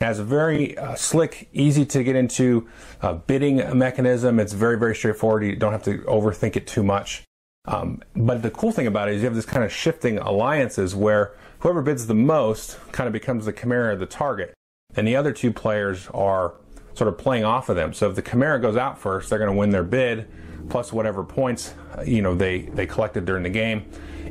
It 0.00 0.04
has 0.04 0.20
a 0.20 0.24
very 0.24 0.78
uh, 0.78 0.94
slick, 0.94 1.48
easy 1.52 1.84
to 1.86 2.04
get 2.04 2.14
into 2.14 2.68
uh, 3.02 3.14
bidding 3.14 3.76
mechanism. 3.76 4.38
It's 4.38 4.52
very, 4.52 4.78
very 4.78 4.94
straightforward. 4.94 5.42
You 5.42 5.56
don't 5.56 5.72
have 5.72 5.82
to 5.84 5.98
overthink 6.02 6.54
it 6.54 6.66
too 6.66 6.84
much. 6.84 7.24
Um, 7.64 8.02
but 8.14 8.42
the 8.42 8.50
cool 8.50 8.70
thing 8.70 8.86
about 8.86 9.08
it 9.08 9.16
is 9.16 9.22
you 9.22 9.26
have 9.26 9.34
this 9.34 9.44
kind 9.44 9.64
of 9.64 9.72
shifting 9.72 10.18
alliances 10.18 10.94
where 10.94 11.32
whoever 11.58 11.82
bids 11.82 12.06
the 12.06 12.14
most 12.14 12.78
kind 12.92 13.06
of 13.08 13.12
becomes 13.12 13.46
the 13.46 13.52
chimera, 13.52 13.96
the 13.96 14.06
target 14.06 14.54
and 14.96 15.06
the 15.06 15.16
other 15.16 15.32
two 15.32 15.52
players 15.52 16.08
are 16.08 16.54
sort 16.94 17.08
of 17.08 17.16
playing 17.16 17.44
off 17.44 17.68
of 17.68 17.76
them. 17.76 17.92
So 17.92 18.10
if 18.10 18.16
the 18.16 18.22
Chimera 18.22 18.60
goes 18.60 18.76
out 18.76 18.98
first, 18.98 19.30
they're 19.30 19.38
going 19.38 19.50
to 19.50 19.56
win 19.56 19.70
their 19.70 19.84
bid 19.84 20.28
plus 20.68 20.92
whatever 20.92 21.24
points 21.24 21.72
you 22.04 22.20
know 22.20 22.34
they 22.34 22.62
they 22.62 22.86
collected 22.86 23.24
during 23.24 23.42
the 23.42 23.50
game, 23.50 23.84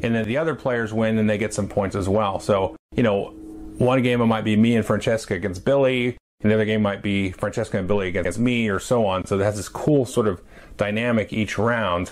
and 0.03 0.13
then 0.13 0.25
the 0.25 0.37
other 0.37 0.55
players 0.55 0.93
win 0.93 1.17
and 1.17 1.29
they 1.29 1.37
get 1.37 1.53
some 1.53 1.67
points 1.67 1.95
as 1.95 2.07
well. 2.09 2.39
So 2.39 2.75
you 2.95 3.03
know, 3.03 3.31
one 3.77 4.01
game 4.03 4.21
it 4.21 4.25
might 4.25 4.43
be 4.43 4.55
me 4.55 4.75
and 4.75 4.85
Francesca 4.85 5.33
against 5.33 5.65
Billy. 5.65 6.17
And 6.41 6.51
the 6.51 6.55
other 6.55 6.65
game 6.65 6.83
might 6.83 7.01
be 7.01 7.31
Francesca 7.31 7.79
and 7.79 7.87
Billy 7.87 8.09
against 8.09 8.37
me, 8.37 8.69
or 8.69 8.79
so 8.79 9.07
on. 9.07 9.25
So 9.25 9.39
it 9.39 9.43
has 9.43 9.55
this 9.55 9.67
cool 9.67 10.05
sort 10.05 10.27
of 10.27 10.39
dynamic 10.77 11.33
each 11.33 11.57
round 11.57 12.11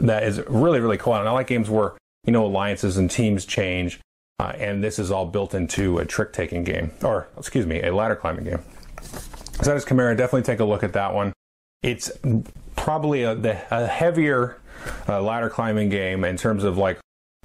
that 0.00 0.22
is 0.22 0.40
really, 0.48 0.80
really 0.80 0.96
cool. 0.96 1.12
And 1.12 1.28
I 1.28 1.32
like 1.32 1.48
games 1.48 1.68
where 1.68 1.92
you 2.24 2.32
know 2.32 2.46
alliances 2.46 2.96
and 2.96 3.10
teams 3.10 3.44
change 3.44 4.00
uh, 4.38 4.52
and 4.56 4.82
this 4.82 4.98
is 4.98 5.10
all 5.10 5.26
built 5.26 5.54
into 5.54 5.98
a 5.98 6.04
trick 6.04 6.32
taking 6.32 6.64
game, 6.64 6.92
or 7.02 7.28
excuse 7.36 7.66
me, 7.66 7.82
a 7.82 7.94
ladder 7.94 8.16
climbing 8.16 8.44
game. 8.44 8.60
So 9.02 9.64
that 9.64 9.76
is 9.76 9.84
Chimera. 9.84 10.16
Definitely 10.16 10.42
take 10.42 10.60
a 10.60 10.64
look 10.64 10.82
at 10.82 10.92
that 10.92 11.12
one. 11.14 11.32
It's 11.82 12.10
probably 12.76 13.24
a, 13.24 13.32
a 13.70 13.86
heavier 13.86 14.60
uh, 15.08 15.20
ladder 15.20 15.50
climbing 15.50 15.88
game 15.88 16.24
in 16.24 16.36
terms 16.36 16.64
of 16.64 16.78
like 16.78 16.98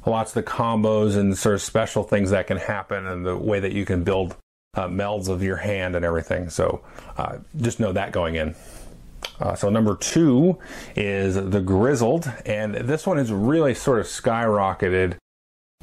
lots 0.06 0.36
of 0.36 0.46
the 0.46 0.50
combos 0.50 1.18
and 1.18 1.38
sort 1.38 1.56
of 1.56 1.62
special 1.62 2.04
things 2.04 2.30
that 2.30 2.48
can 2.48 2.58
happen 2.58 3.08
and 3.08 3.26
the 3.26 3.36
way 3.36 3.60
that 3.60 3.72
you 3.72 3.86
can 3.86 4.04
build 4.04 4.36
uh, 4.76 4.88
melds 4.88 5.30
of 5.30 5.42
your 5.42 5.58
hand 5.58 5.96
and 5.96 6.06
everything. 6.06 6.50
So 6.50 6.84
uh, 7.18 7.38
just 7.58 7.80
know 7.80 7.92
that 7.94 8.12
going 8.12 8.36
in. 8.36 8.56
Uh, 9.40 9.56
so 9.56 9.70
number 9.70 9.96
two 9.96 10.60
is 10.96 11.36
the 11.36 11.62
Grizzled, 11.62 12.32
and 12.46 12.76
this 12.76 13.08
one 13.08 13.18
is 13.18 13.32
really 13.32 13.74
sort 13.74 14.00
of 14.00 14.06
skyrocketed 14.06 15.16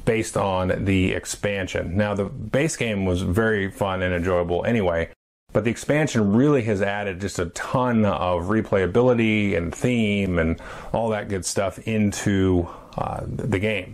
based 0.05 0.37
on 0.37 0.85
the 0.85 1.11
expansion. 1.13 1.95
Now, 1.95 2.13
the 2.13 2.25
base 2.25 2.75
game 2.75 3.05
was 3.05 3.21
very 3.21 3.69
fun 3.69 4.01
and 4.01 4.13
enjoyable 4.13 4.65
anyway, 4.65 5.09
but 5.53 5.63
the 5.63 5.71
expansion 5.71 6.33
really 6.33 6.63
has 6.63 6.81
added 6.81 7.21
just 7.21 7.39
a 7.39 7.47
ton 7.47 8.05
of 8.05 8.45
replayability 8.45 9.55
and 9.55 9.73
theme 9.73 10.39
and 10.39 10.59
all 10.93 11.09
that 11.09 11.29
good 11.29 11.45
stuff 11.45 11.79
into 11.79 12.67
uh, 12.97 13.21
the 13.25 13.59
game. 13.59 13.93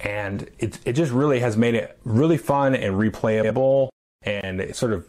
And 0.00 0.48
it, 0.58 0.78
it 0.84 0.92
just 0.92 1.12
really 1.12 1.40
has 1.40 1.56
made 1.56 1.74
it 1.74 1.98
really 2.04 2.36
fun 2.36 2.74
and 2.74 2.94
replayable 2.94 3.88
and 4.22 4.74
sort 4.74 4.92
of 4.92 5.08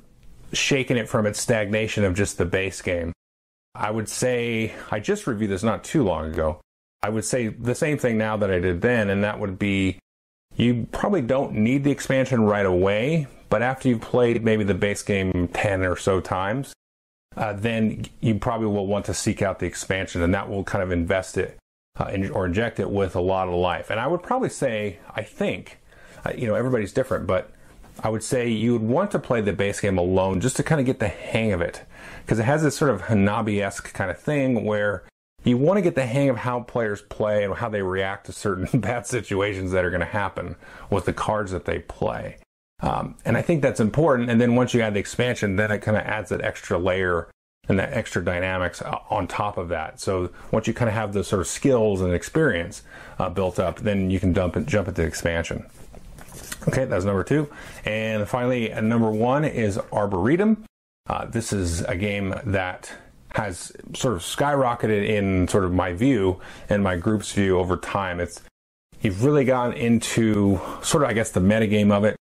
shaken 0.53 0.97
it 0.97 1.07
from 1.07 1.25
its 1.25 1.39
stagnation 1.39 2.03
of 2.03 2.15
just 2.15 2.37
the 2.37 2.45
base 2.45 2.81
game. 2.81 3.13
I 3.75 3.91
would 3.91 4.09
say 4.09 4.73
I 4.89 4.99
just 4.99 5.27
reviewed 5.27 5.51
this 5.51 5.63
not 5.63 5.83
too 5.83 6.03
long 6.03 6.33
ago. 6.33 6.59
I 7.01 7.09
would 7.09 7.25
say 7.25 7.47
the 7.47 7.75
same 7.75 7.97
thing 7.97 8.17
now 8.17 8.37
that 8.37 8.51
I 8.51 8.59
did 8.59 8.81
then, 8.81 9.09
and 9.09 9.23
that 9.23 9.39
would 9.39 9.57
be 9.57 9.99
you 10.55 10.87
probably 10.91 11.21
don't 11.21 11.53
need 11.53 11.83
the 11.83 11.91
expansion 11.91 12.41
right 12.41 12.65
away, 12.65 13.27
but 13.49 13.61
after 13.61 13.87
you've 13.87 14.01
played 14.01 14.43
maybe 14.43 14.63
the 14.63 14.73
base 14.73 15.01
game 15.01 15.49
10 15.53 15.85
or 15.85 15.95
so 15.95 16.19
times, 16.19 16.73
uh, 17.37 17.53
then 17.53 18.05
you 18.19 18.35
probably 18.35 18.67
will 18.67 18.87
want 18.87 19.05
to 19.05 19.13
seek 19.13 19.41
out 19.41 19.59
the 19.59 19.65
expansion, 19.65 20.21
and 20.21 20.33
that 20.33 20.49
will 20.49 20.63
kind 20.63 20.83
of 20.83 20.91
invest 20.91 21.37
it 21.37 21.57
uh, 21.97 22.05
in, 22.05 22.29
or 22.31 22.45
inject 22.45 22.79
it 22.79 22.89
with 22.89 23.15
a 23.15 23.21
lot 23.21 23.47
of 23.47 23.53
life. 23.53 23.89
And 23.89 23.99
I 23.99 24.07
would 24.07 24.21
probably 24.21 24.49
say, 24.49 24.99
I 25.15 25.21
think, 25.21 25.79
uh, 26.25 26.33
you 26.35 26.47
know, 26.47 26.55
everybody's 26.55 26.91
different, 26.91 27.27
but 27.27 27.51
I 28.03 28.09
would 28.09 28.23
say 28.23 28.49
you 28.49 28.73
would 28.73 28.81
want 28.81 29.11
to 29.11 29.19
play 29.19 29.41
the 29.41 29.53
base 29.53 29.79
game 29.79 29.97
alone 29.97 30.41
just 30.41 30.57
to 30.57 30.63
kind 30.63 30.79
of 30.79 30.85
get 30.85 30.99
the 30.99 31.07
hang 31.07 31.53
of 31.53 31.61
it. 31.61 31.83
Because 32.25 32.39
it 32.39 32.43
has 32.43 32.63
this 32.63 32.75
sort 32.77 32.91
of 32.91 33.03
Hanabi 33.03 33.61
esque 33.61 33.93
kind 33.93 34.11
of 34.11 34.19
thing 34.19 34.65
where 34.65 35.03
you 35.49 35.57
want 35.57 35.77
to 35.77 35.81
get 35.81 35.95
the 35.95 36.05
hang 36.05 36.29
of 36.29 36.37
how 36.37 36.61
players 36.61 37.01
play 37.01 37.43
and 37.43 37.53
how 37.53 37.69
they 37.69 37.81
react 37.81 38.27
to 38.27 38.31
certain 38.31 38.67
bad 38.79 39.05
situations 39.05 39.71
that 39.71 39.83
are 39.83 39.89
going 39.89 39.99
to 39.99 40.05
happen 40.05 40.55
with 40.89 41.05
the 41.05 41.13
cards 41.13 41.51
that 41.51 41.65
they 41.65 41.79
play. 41.79 42.37
Um, 42.81 43.17
and 43.25 43.35
I 43.35 43.41
think 43.41 43.61
that's 43.61 43.79
important. 43.79 44.29
And 44.29 44.39
then 44.39 44.55
once 44.55 44.73
you 44.73 44.81
add 44.81 44.93
the 44.93 44.99
expansion, 44.99 45.57
then 45.57 45.71
it 45.71 45.79
kind 45.79 45.97
of 45.97 46.03
adds 46.03 46.29
that 46.29 46.41
extra 46.41 46.77
layer 46.77 47.29
and 47.67 47.77
that 47.77 47.93
extra 47.93 48.23
dynamics 48.23 48.81
uh, 48.81 48.99
on 49.09 49.27
top 49.27 49.57
of 49.57 49.69
that. 49.69 49.99
So 49.99 50.31
once 50.51 50.67
you 50.67 50.73
kind 50.73 50.89
of 50.89 50.95
have 50.95 51.13
those 51.13 51.27
sort 51.27 51.41
of 51.41 51.47
skills 51.47 52.01
and 52.01 52.13
experience 52.13 52.81
uh, 53.19 53.29
built 53.29 53.59
up, 53.59 53.79
then 53.79 54.09
you 54.09 54.19
can 54.19 54.33
dump 54.33 54.55
and 54.55 54.65
jump 54.67 54.87
into 54.87 55.03
expansion. 55.03 55.65
Okay, 56.67 56.85
that's 56.85 57.05
number 57.05 57.23
two. 57.23 57.49
And 57.85 58.27
finally, 58.27 58.73
uh, 58.73 58.81
number 58.81 59.11
one 59.11 59.45
is 59.45 59.79
Arboretum. 59.93 60.65
Uh, 61.07 61.25
this 61.25 61.53
is 61.53 61.81
a 61.81 61.95
game 61.95 62.35
that 62.45 62.91
has 63.39 63.71
sort 63.95 64.13
of 64.13 64.21
skyrocketed 64.21 65.07
in 65.07 65.47
sort 65.47 65.63
of 65.63 65.73
my 65.73 65.93
view 65.93 66.39
and 66.67 66.83
my 66.83 66.97
group's 66.97 67.31
view 67.31 67.57
over 67.57 67.77
time. 67.77 68.19
It's 68.19 68.41
you've 69.01 69.23
really 69.23 69.45
gotten 69.45 69.73
into 69.73 70.59
sort 70.83 71.03
of 71.03 71.09
I 71.09 71.13
guess 71.13 71.31
the 71.31 71.39
metagame 71.39 71.91
of 71.91 72.03
it. 72.03 72.17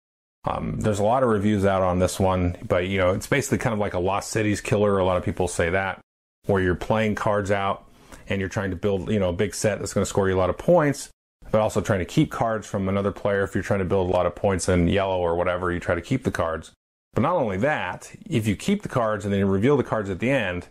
Um, 0.46 0.80
there's 0.80 1.00
a 1.00 1.04
lot 1.04 1.24
of 1.24 1.30
reviews 1.30 1.66
out 1.66 1.82
on 1.82 2.00
this 2.00 2.20
one, 2.20 2.56
but 2.68 2.88
you 2.88 3.00
know 3.00 3.12
it's 3.12 3.28
basically 3.28 3.58
kind 3.58 3.74
of 3.74 3.80
like 3.80 3.96
a 3.96 4.00
Lost 4.00 4.30
Cities 4.30 4.62
killer. 4.62 5.00
A 5.00 5.06
lot 5.06 5.18
of 5.18 5.24
people 5.24 5.48
say 5.48 5.72
that, 5.72 6.00
where 6.46 6.62
you're 6.62 6.76
playing 6.76 7.16
cards 7.16 7.50
out 7.52 7.86
and 8.30 8.40
you're 8.40 8.50
trying 8.50 8.70
to 8.70 8.76
build 8.76 9.12
you 9.12 9.20
know 9.20 9.30
a 9.30 9.34
big 9.34 9.56
set 9.56 9.80
that's 9.80 9.94
going 9.94 10.04
to 10.04 10.10
score 10.10 10.30
you 10.30 10.36
a 10.36 10.38
lot 10.38 10.52
of 10.52 10.58
points, 10.58 11.10
but 11.52 11.60
also 11.60 11.82
trying 11.82 12.00
to 12.00 12.06
keep 12.06 12.32
cards 12.32 12.68
from 12.68 12.88
another 12.88 13.12
player. 13.12 13.44
If 13.44 13.56
you're 13.56 13.64
trying 13.64 13.80
to 13.80 13.86
build 13.86 14.08
a 14.08 14.14
lot 14.14 14.28
of 14.28 14.36
points 14.36 14.70
in 14.70 14.88
yellow 14.88 15.18
or 15.18 15.36
whatever, 15.36 15.72
you 15.72 15.80
try 15.80 15.96
to 15.96 16.02
keep 16.02 16.24
the 16.24 16.32
cards. 16.32 16.74
But 17.14 17.22
not 17.22 17.36
only 17.36 17.58
that, 17.58 18.12
if 18.30 18.46
you 18.46 18.56
keep 18.56 18.84
the 18.84 18.90
cards 18.90 19.26
and 19.26 19.34
then 19.34 19.40
you 19.40 19.48
reveal 19.48 19.78
the 19.78 19.84
cards 19.84 20.12
at 20.12 20.20
the 20.20 20.30
end, 20.30 20.68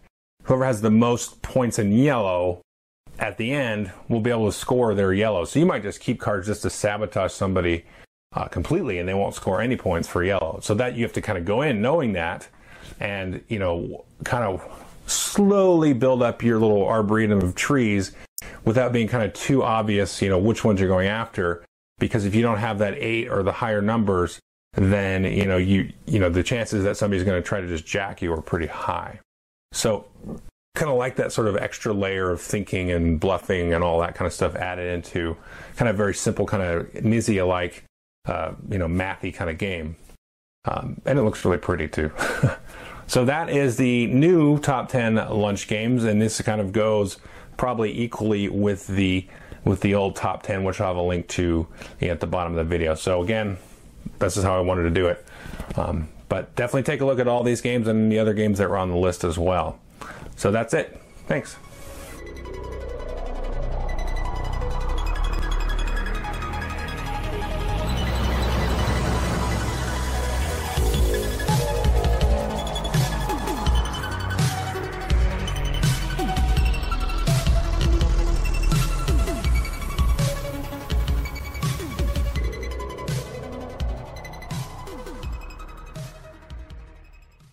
whoever 0.46 0.64
has 0.64 0.80
the 0.80 0.90
most 0.90 1.42
points 1.42 1.78
in 1.78 1.92
yellow 1.92 2.62
at 3.18 3.36
the 3.36 3.52
end 3.52 3.92
will 4.08 4.20
be 4.20 4.30
able 4.30 4.46
to 4.46 4.56
score 4.56 4.94
their 4.94 5.12
yellow. 5.12 5.44
So 5.44 5.58
you 5.58 5.66
might 5.66 5.82
just 5.82 6.00
keep 6.00 6.20
cards 6.20 6.46
just 6.46 6.62
to 6.62 6.70
sabotage 6.70 7.32
somebody 7.32 7.84
uh, 8.32 8.46
completely 8.46 8.98
and 8.98 9.08
they 9.08 9.14
won't 9.14 9.34
score 9.34 9.60
any 9.60 9.76
points 9.76 10.08
for 10.08 10.22
yellow. 10.22 10.60
So 10.62 10.74
that 10.74 10.96
you 10.96 11.02
have 11.02 11.12
to 11.14 11.22
kind 11.22 11.38
of 11.38 11.44
go 11.44 11.62
in 11.62 11.82
knowing 11.82 12.12
that 12.12 12.48
and, 13.00 13.42
you 13.48 13.58
know, 13.58 14.04
kind 14.24 14.44
of 14.44 14.62
slowly 15.06 15.92
build 15.92 16.22
up 16.22 16.42
your 16.42 16.58
little 16.58 16.86
arboretum 16.86 17.40
of 17.40 17.54
trees 17.54 18.12
without 18.64 18.92
being 18.92 19.08
kind 19.08 19.24
of 19.24 19.32
too 19.32 19.62
obvious, 19.62 20.22
you 20.22 20.28
know, 20.28 20.38
which 20.38 20.64
ones 20.64 20.80
you're 20.80 20.88
going 20.88 21.08
after. 21.08 21.64
Because 21.98 22.24
if 22.24 22.34
you 22.34 22.42
don't 22.42 22.58
have 22.58 22.78
that 22.78 22.94
eight 22.94 23.28
or 23.28 23.42
the 23.42 23.52
higher 23.52 23.80
numbers, 23.80 24.38
then, 24.74 25.24
you 25.24 25.46
know, 25.46 25.56
you, 25.56 25.90
you 26.04 26.18
know, 26.18 26.28
the 26.28 26.42
chances 26.42 26.84
that 26.84 26.96
somebody's 26.96 27.24
going 27.24 27.42
to 27.42 27.46
try 27.46 27.60
to 27.60 27.66
just 27.66 27.86
jack 27.86 28.20
you 28.20 28.32
are 28.32 28.42
pretty 28.42 28.66
high. 28.66 29.20
So 29.76 30.06
kind 30.74 30.90
of 30.90 30.96
like 30.96 31.16
that 31.16 31.32
sort 31.32 31.48
of 31.48 31.56
extra 31.56 31.92
layer 31.92 32.30
of 32.30 32.40
thinking 32.40 32.90
and 32.90 33.20
bluffing 33.20 33.72
and 33.72 33.84
all 33.84 34.00
that 34.00 34.14
kind 34.14 34.26
of 34.26 34.32
stuff 34.32 34.54
added 34.54 34.92
into 34.92 35.36
kind 35.76 35.88
of 35.88 35.96
very 35.96 36.14
simple 36.14 36.46
kind 36.46 36.62
of 36.62 36.92
Knizia 36.92 37.46
like, 37.46 37.84
uh, 38.26 38.52
you 38.70 38.78
know, 38.78 38.88
mathy 38.88 39.32
kind 39.34 39.50
of 39.50 39.58
game. 39.58 39.96
Um, 40.64 41.00
and 41.04 41.18
it 41.18 41.22
looks 41.22 41.44
really 41.44 41.58
pretty 41.58 41.88
too. 41.88 42.10
so 43.06 43.24
that 43.24 43.48
is 43.50 43.76
the 43.76 44.06
new 44.08 44.58
top 44.58 44.88
10 44.88 45.14
lunch 45.30 45.68
games. 45.68 46.04
And 46.04 46.20
this 46.20 46.40
kind 46.42 46.60
of 46.60 46.72
goes 46.72 47.18
probably 47.56 47.98
equally 47.98 48.48
with 48.48 48.86
the 48.86 49.26
with 49.64 49.80
the 49.80 49.94
old 49.94 50.14
top 50.14 50.44
10, 50.44 50.62
which 50.62 50.80
I'll 50.80 50.88
have 50.88 50.96
a 50.96 51.02
link 51.02 51.26
to 51.28 51.66
at 52.00 52.20
the 52.20 52.26
bottom 52.26 52.52
of 52.52 52.56
the 52.56 52.64
video. 52.64 52.94
So 52.94 53.22
again, 53.22 53.56
this 54.20 54.36
is 54.36 54.44
how 54.44 54.56
I 54.56 54.60
wanted 54.60 54.84
to 54.84 54.90
do 54.90 55.08
it. 55.08 55.26
Um, 55.74 56.08
but 56.28 56.54
definitely 56.56 56.82
take 56.82 57.00
a 57.00 57.04
look 57.04 57.18
at 57.18 57.28
all 57.28 57.42
these 57.42 57.60
games 57.60 57.88
and 57.88 58.10
the 58.10 58.18
other 58.18 58.34
games 58.34 58.58
that 58.58 58.68
were 58.68 58.76
on 58.76 58.90
the 58.90 58.96
list 58.96 59.24
as 59.24 59.38
well. 59.38 59.78
So 60.36 60.50
that's 60.50 60.74
it. 60.74 61.00
Thanks. 61.26 61.56